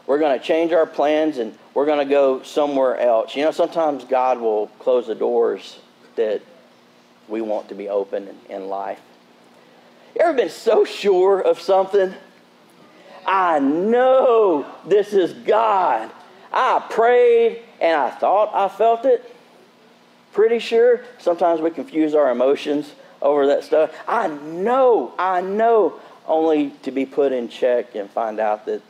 [0.07, 3.35] we're going to change our plans and we're going to go somewhere else.
[3.35, 5.79] You know, sometimes God will close the doors
[6.15, 6.41] that
[7.27, 8.99] we want to be open in life.
[10.15, 12.13] You ever been so sure of something?
[13.25, 16.11] I know this is God.
[16.53, 19.35] I prayed and I thought I felt it.
[20.33, 21.01] Pretty sure.
[21.17, 22.93] Sometimes we confuse our emotions
[23.25, 23.91] over that stuff.
[24.07, 28.81] I know, I know, only to be put in check and find out that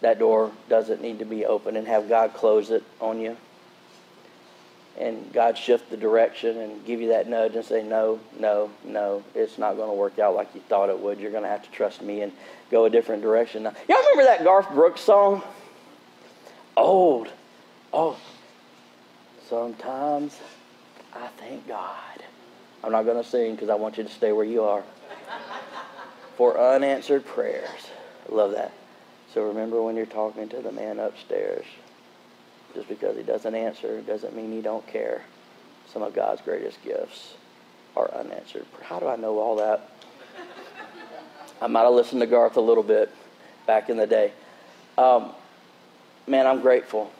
[0.00, 3.36] that door doesn't need to be open and have God close it on you.
[4.98, 9.22] And God shift the direction and give you that nudge and say, no, no, no,
[9.34, 11.20] it's not going to work out like you thought it would.
[11.20, 12.32] You're going to have to trust me and
[12.70, 13.64] go a different direction.
[13.64, 15.42] Now, y'all remember that Garth Brooks song?
[16.76, 17.28] Old.
[17.92, 18.16] Oh,
[19.48, 20.36] sometimes
[21.14, 22.17] I thank God
[22.82, 24.84] I'm not going to sing because I want you to stay where you are.
[26.36, 27.90] For unanswered prayers.
[28.30, 28.72] I love that.
[29.34, 31.64] So remember when you're talking to the man upstairs,
[32.74, 35.22] just because he doesn't answer doesn't mean he don't care.
[35.92, 37.34] Some of God's greatest gifts
[37.96, 38.66] are unanswered.
[38.82, 39.90] How do I know all that?
[41.60, 43.12] I might have listened to Garth a little bit
[43.66, 44.32] back in the day.
[44.96, 45.32] Um,
[46.26, 47.10] man, I'm grateful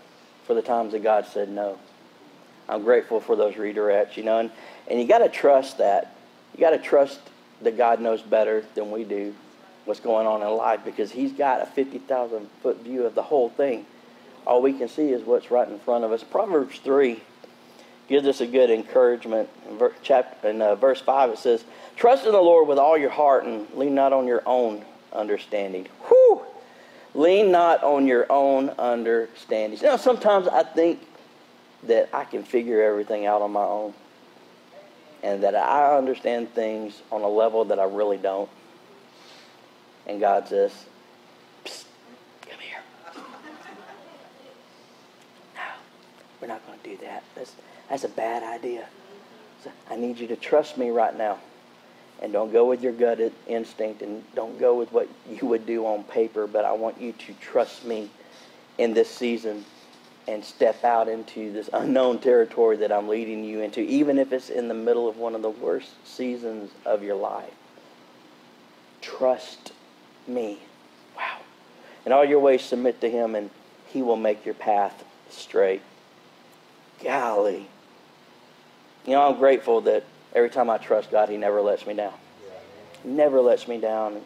[0.47, 1.79] for the times that God said no.
[2.69, 4.51] I'm grateful for those redirects, you know, and,
[4.89, 6.15] and you got to trust that.
[6.55, 7.21] You got to trust
[7.63, 9.35] that God knows better than we do
[9.85, 13.49] what's going on in life because He's got a 50,000 foot view of the whole
[13.49, 13.87] thing.
[14.47, 16.25] All we can see is what's right in front of us.
[16.25, 17.21] Proverbs 3
[18.09, 19.49] gives us a good encouragement.
[19.69, 21.65] In, chapter, in uh, verse 5, it says,
[21.97, 25.87] Trust in the Lord with all your heart and lean not on your own understanding.
[26.09, 26.43] Whew!
[27.15, 29.79] Lean not on your own understanding.
[29.79, 31.01] You know, sometimes I think
[31.85, 33.95] that I can figure everything out on my own
[35.23, 38.49] and that I understand things on a level that I really don't.
[40.07, 40.73] And God says,
[41.65, 41.85] Psst,
[42.43, 42.79] come here.
[45.55, 45.63] No,
[46.41, 47.25] we're not going to do that.
[47.35, 47.55] That's,
[47.91, 48.87] that's a bad idea.
[49.65, 51.39] So I need you to trust me right now.
[52.21, 55.87] And don't go with your gut instinct and don't go with what you would do
[55.87, 58.11] on paper, but I want you to trust me
[58.77, 59.65] in this season
[60.29, 64.51] and step out into this unknown territory that I'm leading you into, even if it's
[64.51, 67.55] in the middle of one of the worst seasons of your life.
[69.01, 69.73] Trust
[70.27, 70.59] me.
[71.17, 71.39] Wow.
[72.05, 73.49] In all your ways, submit to Him, and
[73.87, 75.81] He will make your path straight.
[77.03, 77.67] Golly.
[79.07, 80.05] You know, I'm grateful that
[80.35, 82.13] every time I trust God, He never lets me down.
[83.03, 84.21] Never lets me down.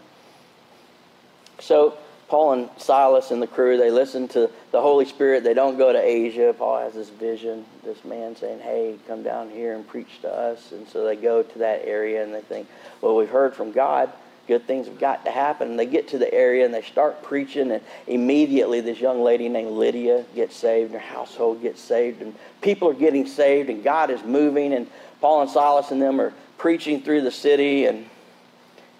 [1.60, 1.96] So,
[2.32, 5.44] Paul and Silas and the crew, they listen to the Holy Spirit.
[5.44, 6.54] They don't go to Asia.
[6.56, 10.72] Paul has this vision, this man saying, Hey, come down here and preach to us.
[10.72, 12.68] And so they go to that area and they think,
[13.02, 14.10] Well, we've heard from God
[14.48, 15.72] good things have got to happen.
[15.72, 19.50] And they get to the area and they start preaching, and immediately this young lady
[19.50, 23.84] named Lydia gets saved, and her household gets saved, and people are getting saved, and
[23.84, 24.86] God is moving, and
[25.20, 28.06] Paul and Silas and them are preaching through the city, and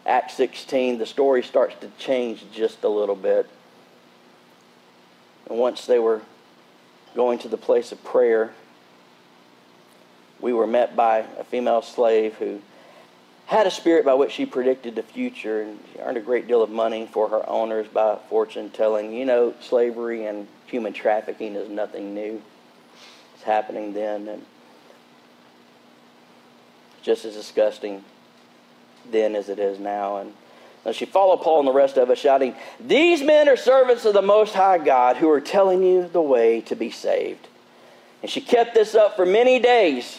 [0.05, 3.49] Acts 16, the story starts to change just a little bit.
[5.49, 6.23] And once they were
[7.15, 8.53] going to the place of prayer,
[10.41, 12.61] we were met by a female slave who
[13.47, 16.63] had a spirit by which she predicted the future, and she earned a great deal
[16.63, 19.13] of money for her owners by fortune telling.
[19.13, 22.43] You know, slavery and human trafficking is nothing new.
[23.35, 24.47] It's happening then, and
[27.03, 28.05] just as disgusting
[29.11, 30.19] then as it is now.
[30.85, 34.15] And she followed Paul and the rest of us, shouting, These men are servants of
[34.15, 37.47] the Most High God who are telling you the way to be saved.
[38.23, 40.19] And she kept this up for many days.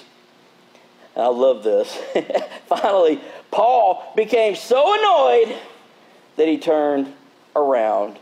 [1.15, 1.95] I love this.
[2.67, 3.21] Finally,
[3.51, 5.57] Paul became so annoyed
[6.37, 7.13] that he turned
[7.55, 8.17] around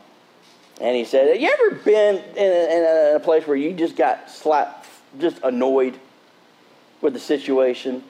[0.81, 3.95] and he said, Have you ever been in a, in a place where you just
[3.95, 4.87] got slapped,
[5.19, 5.97] just annoyed
[7.01, 8.03] with the situation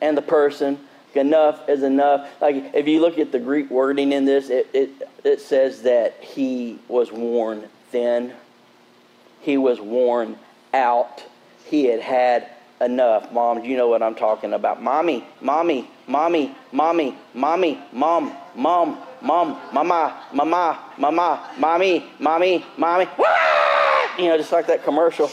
[0.00, 0.78] and the person?
[1.14, 2.28] Enough is enough.
[2.40, 4.90] Like if you look at the Greek wording in this, it, it,
[5.24, 8.32] it says that he was worn thin.
[9.40, 10.38] He was worn
[10.72, 11.24] out.
[11.64, 12.48] He had had
[12.80, 13.32] enough.
[13.32, 14.82] Moms, you know what I'm talking about.
[14.82, 23.06] Mommy, mommy, mommy, mommy, mommy, mom, mom, mom, mama, mama, mama, mommy, mommy, mommy.
[23.18, 24.18] Ah!
[24.18, 25.30] You know, just like that commercial.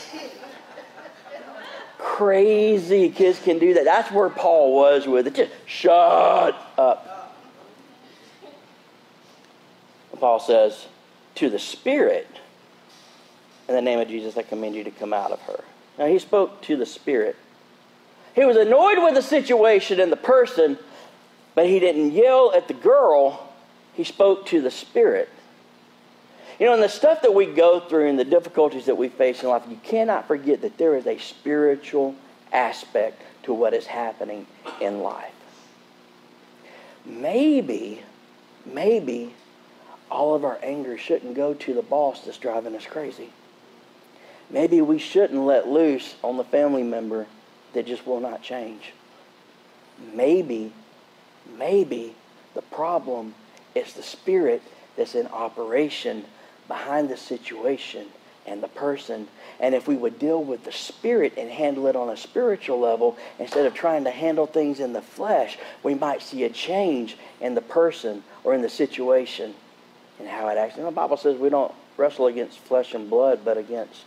[2.05, 3.83] Crazy kids can do that.
[3.83, 5.35] That's where Paul was with it.
[5.35, 7.33] Just shut up.
[10.19, 10.85] Paul says,
[11.35, 12.27] to the Spirit,
[13.67, 15.63] in the name of Jesus, I command you to come out of her.
[15.97, 17.35] Now, he spoke to the Spirit.
[18.33, 20.77] He was annoyed with the situation and the person,
[21.53, 23.51] but he didn't yell at the girl.
[23.93, 25.27] He spoke to the Spirit.
[26.59, 29.43] You know, and the stuff that we go through and the difficulties that we face
[29.43, 32.15] in life, you cannot forget that there is a spiritual
[32.53, 34.47] aspect to what is happening
[34.79, 35.33] in life.
[37.05, 38.01] Maybe,
[38.65, 39.33] maybe
[40.09, 43.31] all of our anger shouldn't go to the boss that's driving us crazy.
[44.49, 47.27] Maybe we shouldn't let loose on the family member
[47.73, 48.93] that just will not change.
[50.13, 50.71] Maybe,
[51.57, 52.15] maybe
[52.53, 53.33] the problem
[53.73, 54.61] is the spirit
[54.95, 56.25] that's in operation
[56.67, 58.07] behind the situation
[58.45, 59.27] and the person.
[59.59, 63.17] And if we would deal with the spirit and handle it on a spiritual level
[63.39, 67.55] instead of trying to handle things in the flesh, we might see a change in
[67.55, 69.53] the person or in the situation
[70.19, 70.77] and how it acts.
[70.77, 74.03] And the Bible says we don't wrestle against flesh and blood, but against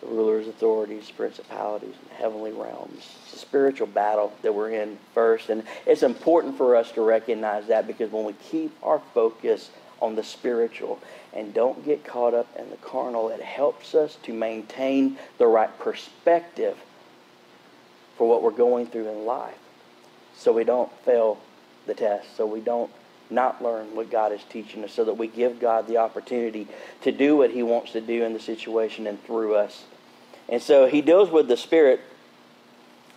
[0.00, 3.08] the rulers, authorities, principalities, and heavenly realms.
[3.24, 5.48] It's a spiritual battle that we're in first.
[5.48, 10.14] And it's important for us to recognize that because when we keep our focus on
[10.14, 11.00] the spiritual
[11.34, 15.76] and don't get caught up in the carnal, it helps us to maintain the right
[15.78, 16.78] perspective
[18.16, 19.58] for what we're going through in life
[20.36, 21.38] so we don't fail
[21.86, 22.90] the test, so we don't
[23.30, 26.68] not learn what God is teaching us, so that we give God the opportunity
[27.02, 29.84] to do what He wants to do in the situation and through us.
[30.48, 32.00] And so He deals with the Spirit.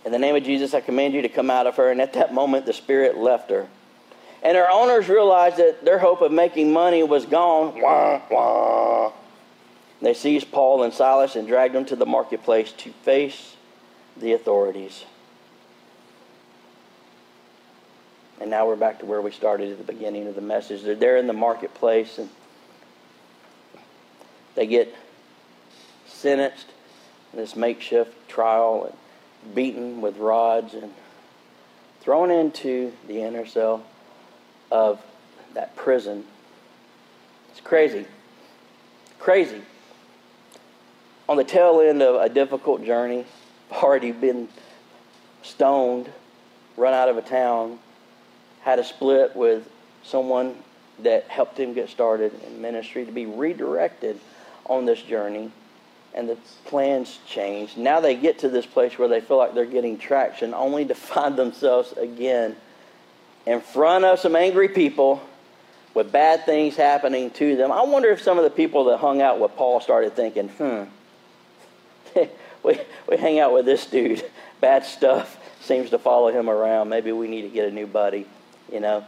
[0.04, 1.90] In the name of Jesus, I command you to come out of her.
[1.90, 3.68] And at that moment, the Spirit left her.
[4.42, 7.80] And their owners realized that their hope of making money was gone.
[7.80, 9.12] Wah, wah.
[10.00, 13.56] They seized Paul and Silas and dragged them to the marketplace to face
[14.16, 15.04] the authorities.
[18.40, 20.82] And now we're back to where we started at the beginning of the message.
[20.82, 22.28] They're there in the marketplace and
[24.54, 24.94] they get
[26.06, 26.66] sentenced
[27.32, 28.92] in this makeshift trial
[29.44, 30.92] and beaten with rods and
[32.00, 33.84] thrown into the inner cell
[34.70, 35.00] of
[35.54, 36.24] that prison.
[37.50, 38.06] It's crazy.
[39.18, 39.62] Crazy.
[41.28, 43.24] On the tail end of a difficult journey,
[43.72, 44.48] already been
[45.42, 46.10] stoned,
[46.76, 47.78] run out of a town,
[48.62, 49.68] had a split with
[50.02, 50.54] someone
[51.00, 54.18] that helped him get started in ministry to be redirected
[54.66, 55.50] on this journey
[56.14, 57.76] and the plans changed.
[57.76, 60.94] Now they get to this place where they feel like they're getting traction only to
[60.94, 62.56] find themselves again
[63.46, 65.22] in front of some angry people
[65.94, 67.72] with bad things happening to them.
[67.72, 70.84] I wonder if some of the people that hung out with Paul started thinking, hmm,
[72.62, 72.78] we,
[73.08, 74.24] we hang out with this dude.
[74.60, 76.88] Bad stuff seems to follow him around.
[76.88, 78.26] Maybe we need to get a new buddy,
[78.72, 79.04] you know.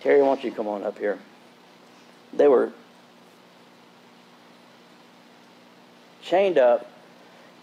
[0.00, 1.18] Terry, why don't you come on up here?
[2.32, 2.72] They were
[6.22, 6.90] chained up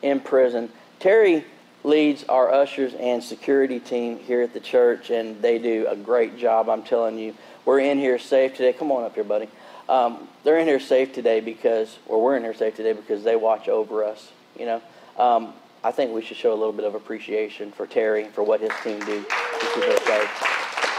[0.02, 0.70] in prison.
[1.00, 1.46] Terry
[1.88, 6.38] leads our ushers and security team here at the church, and they do a great
[6.38, 6.70] job.
[6.70, 7.34] I'm telling you,
[7.66, 8.74] we're in here safe today.
[8.74, 9.48] Come on up here, buddy.
[9.88, 13.38] Um, they're in here safe today because, or we're in here safe today because they
[13.38, 14.32] watch over us.
[14.60, 14.82] You know,
[15.18, 18.60] um, I think we should show a little bit of appreciation for Terry for what
[18.60, 19.26] his team do.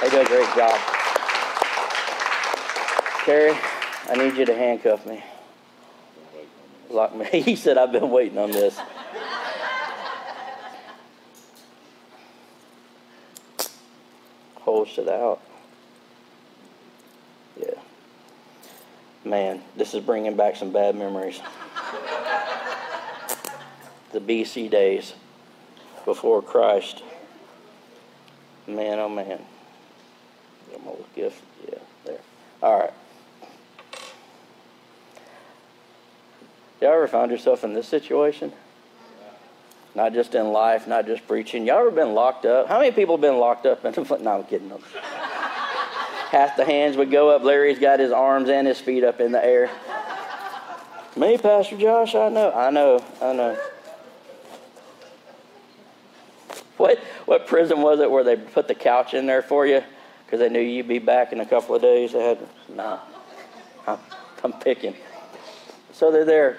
[0.01, 0.79] They do a great job.
[3.25, 3.59] Terry,
[4.09, 5.23] I need you to handcuff me.
[6.89, 7.27] Lock me.
[7.43, 8.79] He said, I've been waiting on this.
[14.79, 15.41] Hold shit out.
[17.61, 17.81] Yeah.
[19.25, 21.41] Man, this is bringing back some bad memories.
[24.13, 25.15] the BC days
[26.05, 27.03] before Christ.
[28.69, 29.41] Man, oh man.
[30.73, 31.43] I'm gonna gift.
[31.69, 32.21] Yeah, there.
[32.63, 32.93] All right.
[36.81, 38.53] Y'all ever found yourself in this situation?
[39.99, 41.67] Not just in life, not just preaching.
[41.67, 42.69] Y'all ever been locked up?
[42.69, 43.83] How many people have been locked up?
[43.83, 44.71] No, I'm kidding.
[46.31, 47.43] Half the hands would go up.
[47.43, 49.69] Larry's got his arms and his feet up in the air.
[51.17, 52.53] Me, Pastor Josh, I know.
[52.53, 53.05] I know.
[53.21, 53.59] I know.
[56.77, 59.83] What, what prison was it where they put the couch in there for you
[60.25, 62.13] because they knew you'd be back in a couple of days?
[62.13, 62.39] They had,
[62.69, 63.01] nah,
[63.85, 63.99] I'm,
[64.45, 64.95] I'm picking.
[65.93, 66.59] So they're there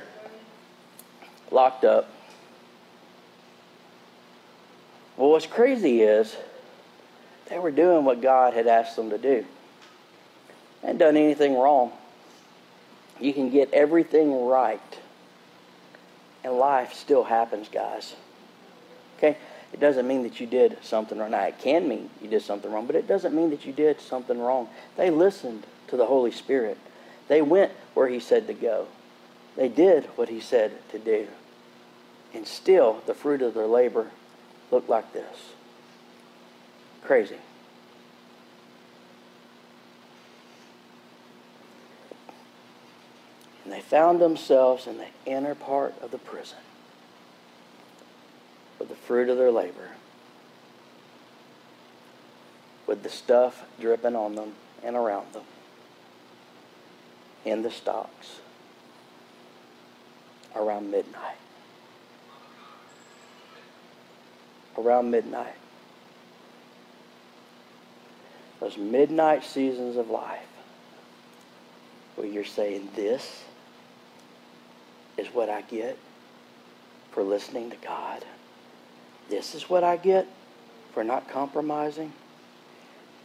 [1.51, 2.11] locked up.
[5.19, 6.37] Well, what's crazy is
[7.49, 9.45] they were doing what God had asked them to do.
[10.81, 11.91] Hadn't done anything wrong.
[13.19, 14.79] You can get everything right,
[16.41, 18.15] and life still happens, guys.
[19.17, 19.35] Okay?
[19.73, 21.31] It doesn't mean that you did something wrong.
[21.31, 23.99] Now, it can mean you did something wrong, but it doesn't mean that you did
[23.99, 24.69] something wrong.
[24.95, 26.77] They listened to the Holy Spirit,
[27.27, 28.87] they went where He said to go.
[29.57, 31.27] They did what he said to do.
[32.33, 34.11] And still, the fruit of their labor
[34.71, 35.53] looked like this.
[37.03, 37.37] Crazy.
[43.63, 46.57] And they found themselves in the inner part of the prison
[48.79, 49.91] with the fruit of their labor,
[52.87, 54.53] with the stuff dripping on them
[54.83, 55.43] and around them,
[57.45, 58.39] in the stocks
[60.55, 61.35] around midnight.
[64.79, 65.55] Around midnight.
[68.61, 70.47] Those midnight seasons of life
[72.15, 73.43] where you're saying, This
[75.17, 75.97] is what I get
[77.11, 78.23] for listening to God.
[79.29, 80.27] This is what I get
[80.93, 82.13] for not compromising.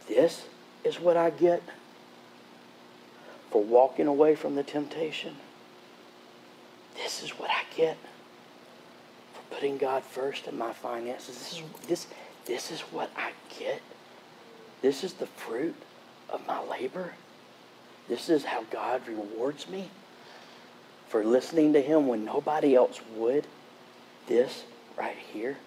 [0.09, 0.45] This
[0.83, 1.63] is what I get
[3.49, 5.37] for walking away from the temptation.
[6.95, 7.97] This is what I get
[9.55, 11.37] putting God first in my finances.
[11.37, 12.07] This is, this,
[12.45, 13.81] this is what I get.
[14.81, 15.75] This is the fruit
[16.29, 17.13] of my labor.
[18.09, 19.89] This is how God rewards me
[21.07, 23.47] for listening to Him when nobody else would.
[24.27, 24.65] This
[24.97, 25.57] right here,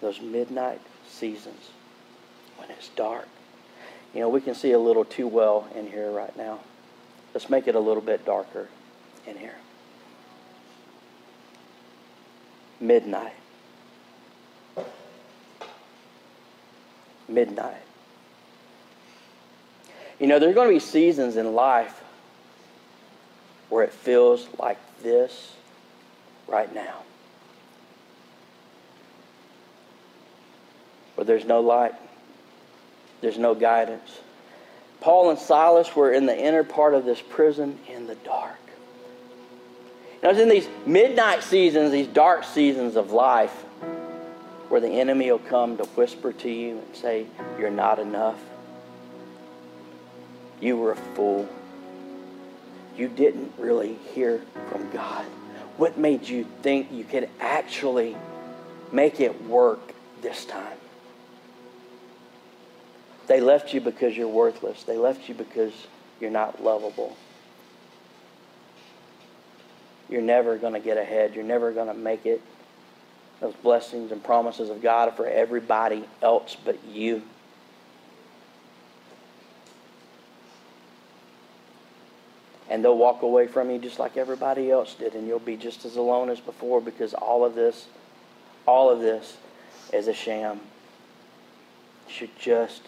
[0.00, 1.70] those midnight seasons
[2.56, 3.28] when it's dark.
[4.12, 6.58] You know, we can see a little too well in here right now.
[7.32, 8.68] Let's make it a little bit darker
[9.26, 9.56] in here.
[12.80, 13.32] Midnight.
[17.28, 17.82] Midnight.
[20.18, 22.02] You know, there are going to be seasons in life
[23.68, 25.54] where it feels like this
[26.46, 27.02] right now.
[31.14, 31.94] Where there's no light,
[33.20, 34.20] there's no guidance.
[35.00, 38.58] Paul and Silas were in the inner part of this prison in the dark.
[40.24, 43.52] Now, it's in these midnight seasons, these dark seasons of life,
[44.70, 47.26] where the enemy will come to whisper to you and say,
[47.58, 48.40] You're not enough.
[50.62, 51.46] You were a fool.
[52.96, 55.26] You didn't really hear from God.
[55.76, 58.16] What made you think you could actually
[58.92, 60.78] make it work this time?
[63.26, 64.84] They left you because you're worthless.
[64.84, 65.74] They left you because
[66.18, 67.14] you're not lovable.
[70.14, 71.34] You're never going to get ahead.
[71.34, 72.40] You're never going to make it.
[73.40, 77.20] Those blessings and promises of God are for everybody else but you.
[82.70, 85.84] And they'll walk away from you just like everybody else did, and you'll be just
[85.84, 87.88] as alone as before because all of this,
[88.66, 89.36] all of this
[89.92, 90.60] is a sham.
[92.20, 92.82] You're just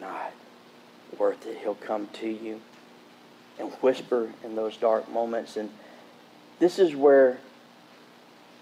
[0.00, 0.32] not
[1.18, 1.58] worth it.
[1.58, 2.62] He'll come to you
[3.58, 5.58] and whisper in those dark moments.
[5.58, 5.68] And
[6.60, 7.38] this is where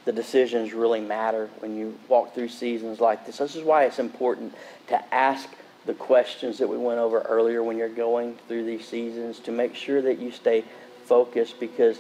[0.07, 3.37] the decisions really matter when you walk through seasons like this.
[3.37, 4.55] This is why it's important
[4.87, 5.47] to ask
[5.85, 9.75] the questions that we went over earlier when you're going through these seasons to make
[9.75, 10.65] sure that you stay
[11.05, 11.99] focused because,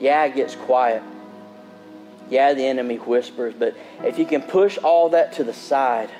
[0.00, 1.02] yeah, it gets quiet.
[2.30, 6.10] Yeah, the enemy whispers, but if you can push all that to the side,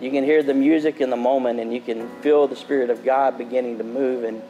[0.00, 3.04] you can hear the music in the moment and you can feel the Spirit of
[3.04, 4.40] God beginning to move and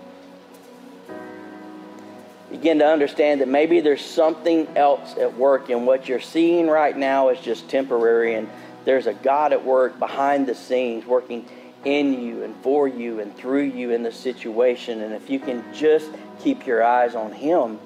[2.51, 6.97] begin to understand that maybe there's something else at work and what you're seeing right
[6.97, 8.49] now is just temporary and
[8.85, 11.47] there's a God at work behind the scenes working
[11.85, 15.03] in you and for you and through you in the situation.
[15.03, 17.79] And if you can just keep your eyes on Him,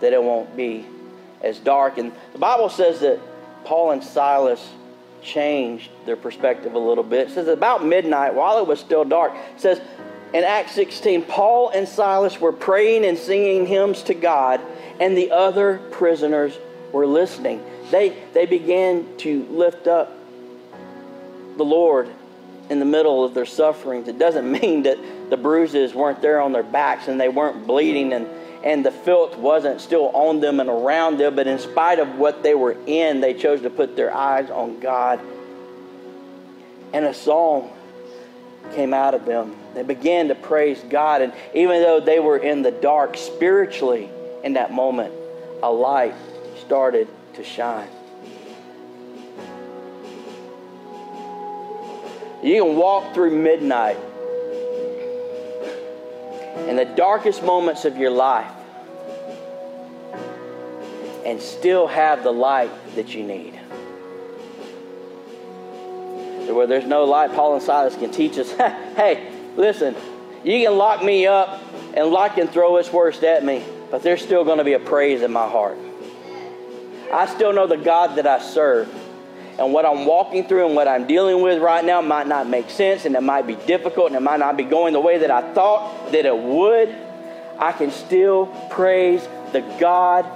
[0.00, 0.84] that it won't be
[1.42, 1.98] as dark.
[1.98, 3.20] And the Bible says that
[3.64, 4.66] Paul and Silas
[5.22, 7.28] changed their perspective a little bit.
[7.28, 9.80] It says about midnight, while it was still dark, it says
[10.34, 14.60] in Acts 16, Paul and Silas were praying and singing hymns to God,
[15.00, 16.58] and the other prisoners
[16.92, 20.12] were listening they, they began to lift up
[21.56, 22.08] the Lord
[22.70, 24.08] in the middle of their sufferings.
[24.08, 24.98] It doesn't mean that
[25.30, 28.26] the bruises weren't there on their backs and they weren't bleeding and,
[28.64, 32.42] and the filth wasn't still on them and around them, but in spite of what
[32.42, 35.20] they were in, they chose to put their eyes on God.
[36.92, 37.70] And a song
[38.72, 39.56] came out of them.
[39.74, 41.22] They began to praise God.
[41.22, 44.08] And even though they were in the dark spiritually
[44.42, 45.12] in that moment,
[45.62, 46.14] a light
[46.60, 47.88] started to shine.
[52.42, 53.96] You can walk through midnight
[56.68, 58.50] in the darkest moments of your life
[61.24, 63.58] and still have the light that you need.
[66.54, 68.52] Where there's no light, Paul and Silas can teach us
[68.96, 69.96] hey, listen,
[70.44, 71.60] you can lock me up
[71.94, 74.78] and lock and throw its worst at me, but there's still going to be a
[74.78, 75.76] praise in my heart.
[77.12, 78.92] I still know the God that I serve.
[79.58, 82.70] And what I'm walking through and what I'm dealing with right now might not make
[82.70, 85.30] sense and it might be difficult and it might not be going the way that
[85.30, 86.92] I thought that it would.
[87.58, 90.26] I can still praise the God.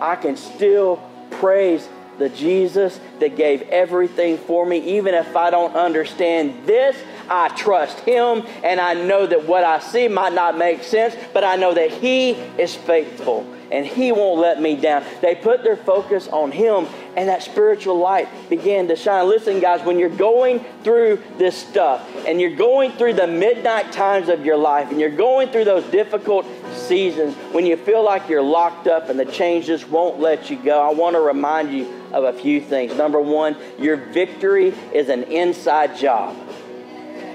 [0.00, 1.00] I can still
[1.30, 1.88] praise
[2.18, 4.78] the Jesus that gave everything for me.
[4.96, 6.96] Even if I don't understand this,
[7.28, 11.44] I trust Him and I know that what I see might not make sense, but
[11.44, 15.04] I know that He is faithful and He won't let me down.
[15.20, 16.86] They put their focus on Him,
[17.16, 19.28] and that spiritual light began to shine.
[19.28, 24.28] Listen, guys, when you're going through this stuff, and you're going through the midnight times
[24.28, 28.42] of your life, and you're going through those difficult seasons, when you feel like you're
[28.42, 32.02] locked up and the change just won't let you go, I want to remind you
[32.12, 32.94] of a few things.
[32.94, 36.36] Number one, your victory is an inside job.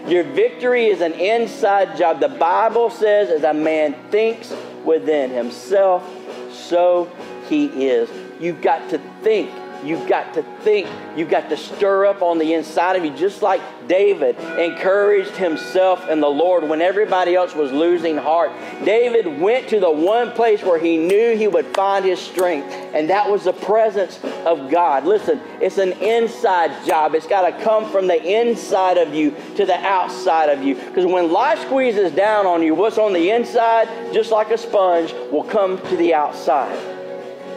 [0.08, 2.20] Your victory is an inside job.
[2.20, 4.54] The Bible says, as a man thinks
[4.84, 6.04] within himself,
[6.52, 7.12] so
[7.48, 8.10] he is.
[8.40, 9.52] You've got to think
[9.84, 10.90] You've got to think.
[11.16, 16.06] You've got to stir up on the inside of you, just like David encouraged himself
[16.10, 18.52] and the Lord when everybody else was losing heart.
[18.84, 23.10] David went to the one place where he knew he would find his strength, and
[23.10, 25.06] that was the presence of God.
[25.06, 27.16] Listen, it's an inside job.
[27.16, 30.76] It's got to come from the inside of you to the outside of you.
[30.76, 35.14] Because when life squeezes down on you, what's on the inside, just like a sponge,
[35.32, 36.78] will come to the outside.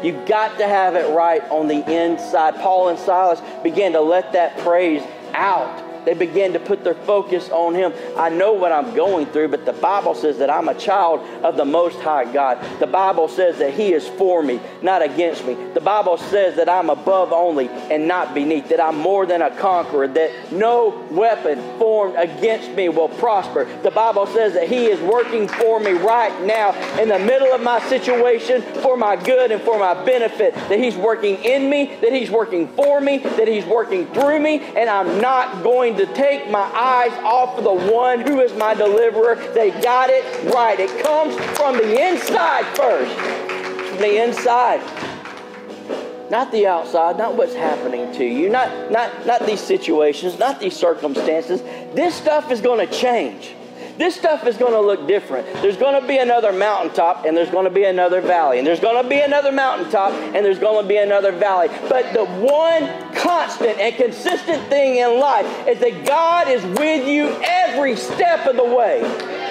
[0.02, 2.56] You've got to have it right on the inside.
[2.56, 5.02] Paul and Silas began to let that praise
[5.34, 7.92] out they began to put their focus on Him.
[8.16, 11.56] I know what I'm going through, but the Bible says that I'm a child of
[11.56, 12.58] the Most High God.
[12.80, 15.54] The Bible says that He is for me, not against me.
[15.74, 19.50] The Bible says that I'm above only and not beneath, that I'm more than a
[19.56, 23.64] conqueror, that no weapon formed against me will prosper.
[23.82, 27.62] The Bible says that He is working for me right now in the middle of
[27.62, 32.12] my situation for my good and for my benefit, that He's working in me, that
[32.12, 36.50] He's working for me, that He's working through me, and I'm not going to take
[36.50, 39.36] my eyes off of the one who is my deliverer.
[39.54, 40.24] They got it
[40.54, 40.78] right.
[40.78, 43.14] It comes from the inside first.
[43.90, 44.80] From the inside.
[46.30, 50.74] not the outside, not what's happening to you, not, not, not these situations, not these
[50.74, 51.60] circumstances.
[51.94, 53.54] This stuff is going to change.
[54.02, 55.46] This stuff is going to look different.
[55.62, 58.58] There's going to be another mountaintop and there's going to be another valley.
[58.58, 61.68] And there's going to be another mountaintop and there's going to be another valley.
[61.88, 67.28] But the one constant and consistent thing in life is that God is with you
[67.44, 69.02] every step of the way.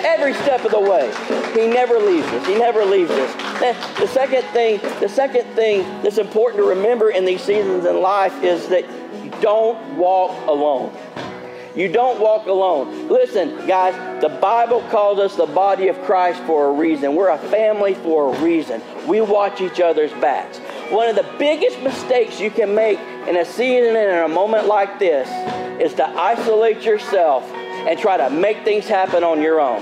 [0.03, 1.07] Every step of the way.
[1.53, 2.45] He never leaves us.
[2.45, 3.61] He never leaves us.
[3.61, 8.01] Eh, the second thing, the second thing that's important to remember in these seasons in
[8.01, 8.83] life is that
[9.23, 10.93] you don't walk alone.
[11.76, 13.07] You don't walk alone.
[13.07, 17.15] Listen, guys, the Bible calls us the body of Christ for a reason.
[17.15, 18.82] We're a family for a reason.
[19.07, 20.57] We watch each other's backs.
[20.89, 24.67] One of the biggest mistakes you can make in a season and in a moment
[24.67, 25.30] like this
[25.82, 29.82] is to isolate yourself and try to make things happen on your own.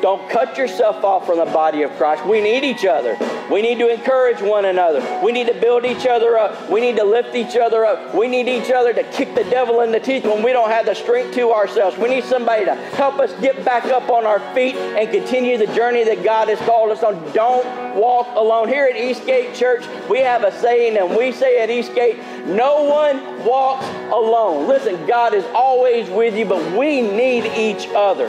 [0.00, 2.24] Don't cut yourself off from the body of Christ.
[2.24, 3.16] We need each other.
[3.50, 5.20] We need to encourage one another.
[5.24, 6.70] We need to build each other up.
[6.70, 8.14] We need to lift each other up.
[8.14, 10.86] We need each other to kick the devil in the teeth when we don't have
[10.86, 11.96] the strength to ourselves.
[11.98, 15.66] We need somebody to help us get back up on our feet and continue the
[15.74, 17.14] journey that God has called us on.
[17.32, 18.68] Don't walk alone.
[18.68, 23.44] Here at Eastgate Church, we have a saying, and we say at Eastgate, no one
[23.44, 24.68] walks alone.
[24.68, 28.28] Listen, God is always with you, but we need each other.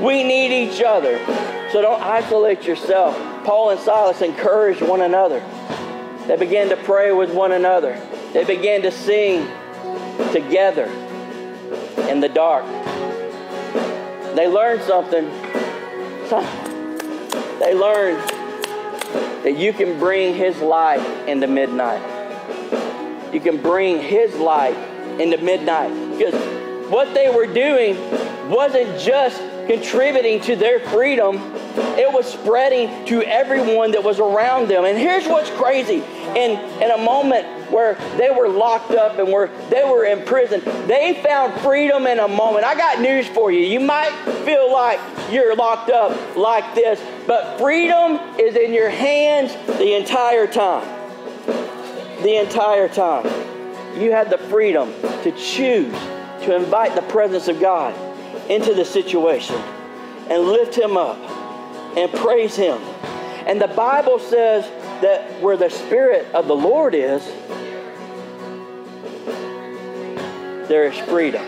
[0.00, 1.18] We need each other.
[1.72, 3.14] So don't isolate yourself.
[3.44, 5.40] Paul and Silas encouraged one another.
[6.26, 8.00] They began to pray with one another.
[8.32, 9.46] They began to sing
[10.32, 10.86] together
[12.08, 12.64] in the dark.
[14.34, 15.28] They learned something.
[17.60, 18.16] They learned
[19.44, 22.00] that you can bring His light into midnight.
[23.34, 24.76] You can bring His light
[25.20, 25.90] into midnight.
[26.16, 26.32] Because
[26.90, 27.98] what they were doing
[28.48, 31.36] wasn't just contributing to their freedom,
[31.96, 34.84] it was spreading to everyone that was around them.
[34.84, 36.02] And here's what's crazy.
[36.34, 40.60] In, in a moment where they were locked up and where they were in prison,
[40.88, 42.64] they found freedom in a moment.
[42.64, 43.60] I got news for you.
[43.60, 44.10] You might
[44.44, 44.98] feel like
[45.30, 50.84] you're locked up like this, but freedom is in your hands the entire time.
[52.24, 53.24] The entire time.
[53.96, 54.92] You had the freedom
[55.22, 55.92] to choose
[56.42, 58.09] to invite the presence of God
[58.50, 59.56] into the situation
[60.28, 61.16] and lift him up
[61.96, 62.78] and praise him.
[63.46, 64.64] And the Bible says
[65.00, 67.24] that where the Spirit of the Lord is,
[70.68, 71.42] there is freedom.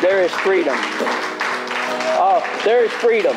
[0.00, 0.76] There is freedom.
[2.16, 3.34] Oh, there is freedom.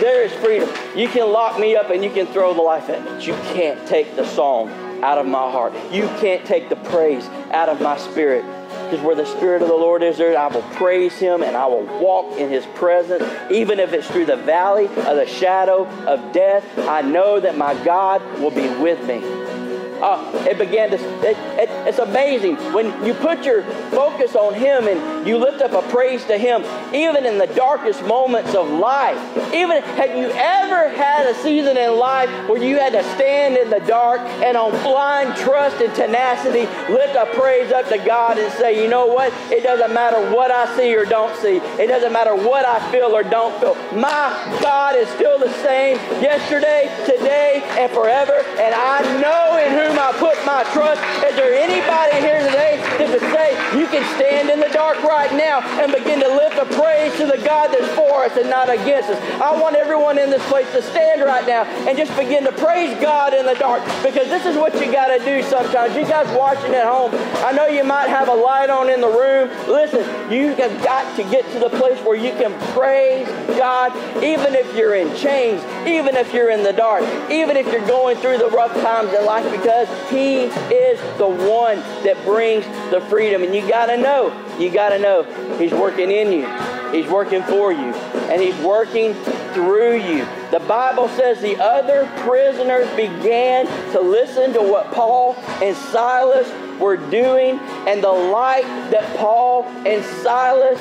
[0.00, 0.68] There is freedom.
[0.96, 3.10] You can lock me up and you can throw the life at me.
[3.10, 4.70] But you can't take the song
[5.02, 5.74] out of my heart.
[5.92, 8.44] You can't take the praise out of my spirit.
[8.88, 11.66] Because where the Spirit of the Lord is there, I will praise Him and I
[11.66, 13.22] will walk in His presence.
[13.50, 17.74] Even if it's through the valley of the shadow of death, I know that my
[17.84, 19.57] God will be with me.
[20.02, 24.86] Uh, it began to, it, it, it's amazing when you put your focus on Him
[24.88, 26.62] and you lift up a praise to Him,
[26.94, 29.18] even in the darkest moments of life.
[29.54, 33.70] Even have you ever had a season in life where you had to stand in
[33.70, 38.52] the dark and on blind trust and tenacity lift a praise up to God and
[38.54, 39.32] say, you know what?
[39.50, 41.56] It doesn't matter what I see or don't see.
[41.82, 43.74] It doesn't matter what I feel or don't feel.
[43.92, 48.44] My God is still the same yesterday, today, and forever.
[48.58, 51.00] And I know in whom whom I put my trust.
[51.24, 55.32] Is there anybody here today that would say you can stand in the dark right
[55.32, 58.68] now and begin to lift a praise to the God that's for us and not
[58.68, 59.18] against us?
[59.40, 63.00] I want everyone in this place to stand right now and just begin to praise
[63.00, 65.96] God in the dark because this is what you got to do sometimes.
[65.96, 67.12] You guys watching at home,
[67.44, 69.48] I know you might have a light on in the room.
[69.68, 73.26] Listen, you have got to get to the place where you can praise
[73.56, 77.86] God even if you're in chains, even if you're in the dark, even if you're
[77.86, 82.64] going through the rough times in life because because He is the one that brings
[82.90, 83.42] the freedom.
[83.42, 85.22] And you got to know, you got to know
[85.58, 86.46] He's working in you,
[86.90, 87.92] He's working for you,
[88.30, 89.14] and He's working
[89.52, 90.26] through you.
[90.50, 96.50] The Bible says the other prisoners began to listen to what Paul and Silas
[96.80, 100.80] were doing, and the light that Paul and Silas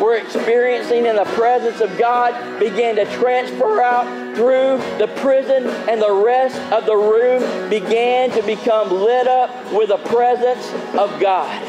[0.00, 6.00] were experiencing in the presence of God began to transfer out through the prison, and
[6.00, 11.64] the rest of the room began to become lit up with the presence of God.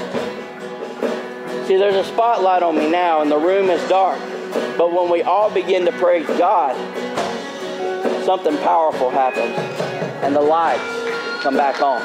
[1.67, 4.19] See, there's a spotlight on me now, and the room is dark.
[4.77, 6.75] But when we all begin to praise God,
[8.25, 9.55] something powerful happens,
[10.23, 10.81] and the lights
[11.41, 12.01] come back on.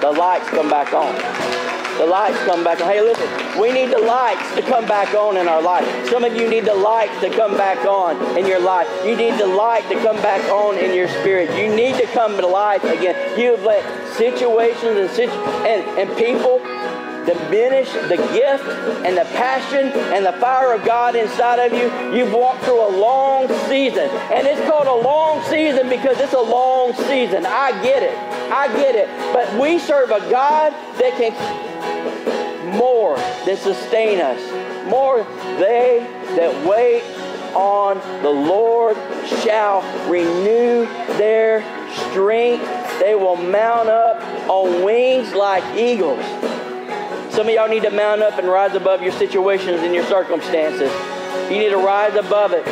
[0.00, 1.63] The lights come back on.
[1.98, 2.88] The lights come back on.
[2.88, 3.28] Hey, listen,
[3.60, 5.84] we need the lights to come back on in our life.
[6.10, 8.88] Some of you need the light to come back on in your life.
[9.04, 11.50] You need the light to come back on in your spirit.
[11.56, 13.38] You need to come to life again.
[13.38, 13.82] You've let
[14.16, 16.58] situations and, situ- and, and people
[17.24, 18.64] diminish the gift
[19.06, 22.16] and the passion and the fire of God inside of you.
[22.16, 24.10] You've walked through a long season.
[24.32, 27.46] And it's called a long season because it's a long season.
[27.46, 28.16] I get it.
[28.52, 29.08] I get it.
[29.32, 31.32] But we serve a God that can
[32.74, 34.40] more than sustain us.
[34.88, 35.24] More
[35.58, 36.06] they
[36.36, 37.02] that wait
[37.54, 38.96] on the Lord
[39.42, 41.60] shall renew their
[42.10, 42.64] strength.
[42.98, 46.24] They will mount up on wings like eagles.
[47.32, 50.92] Some of y'all need to mount up and rise above your situations and your circumstances.
[51.50, 52.64] You need to rise above it.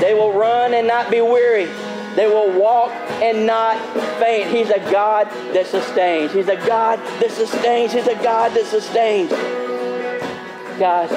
[0.00, 1.68] They will run and not be weary.
[2.16, 2.90] They will walk
[3.22, 3.78] and not
[4.18, 4.50] faint.
[4.50, 6.32] He's a God that sustains.
[6.32, 7.92] He's a God that sustains.
[7.92, 9.30] He's a God that sustains.
[10.78, 11.10] Guys,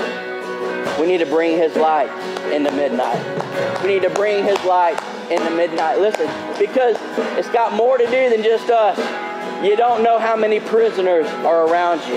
[0.99, 2.09] we need to bring His light
[2.51, 3.81] in the midnight.
[3.81, 5.99] We need to bring His light in the midnight.
[5.99, 6.27] Listen,
[6.59, 6.95] because
[7.37, 8.97] it's got more to do than just us.
[9.65, 12.15] You don't know how many prisoners are around you.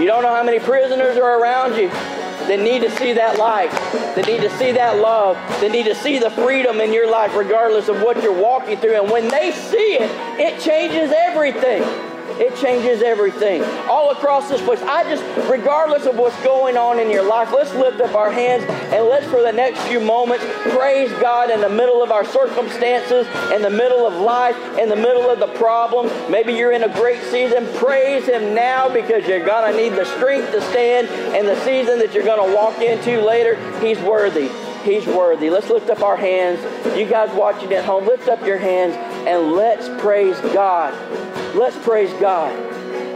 [0.00, 1.90] You don't know how many prisoners are around you
[2.48, 5.94] that need to see that light, that need to see that love, that need to
[5.94, 9.00] see the freedom in your life, regardless of what you're walking through.
[9.00, 10.10] And when they see it,
[10.40, 12.09] it changes everything.
[12.38, 13.62] It changes everything.
[13.88, 14.80] All across this place.
[14.82, 18.64] I just, regardless of what's going on in your life, let's lift up our hands
[18.92, 23.26] and let's, for the next few moments, praise God in the middle of our circumstances,
[23.52, 26.12] in the middle of life, in the middle of the problems.
[26.28, 27.66] Maybe you're in a great season.
[27.74, 31.98] Praise Him now because you're going to need the strength to stand in the season
[31.98, 33.56] that you're going to walk into later.
[33.80, 34.50] He's worthy.
[34.82, 35.50] He's worthy.
[35.50, 36.60] Let's lift up our hands.
[36.96, 38.96] You guys watching at home, lift up your hands
[39.26, 40.94] and let's praise God.
[41.54, 42.52] Let's praise God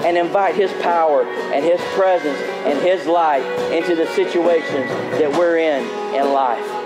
[0.05, 5.59] and invite His power and His presence and His light into the situations that we're
[5.59, 5.83] in
[6.15, 6.84] in life.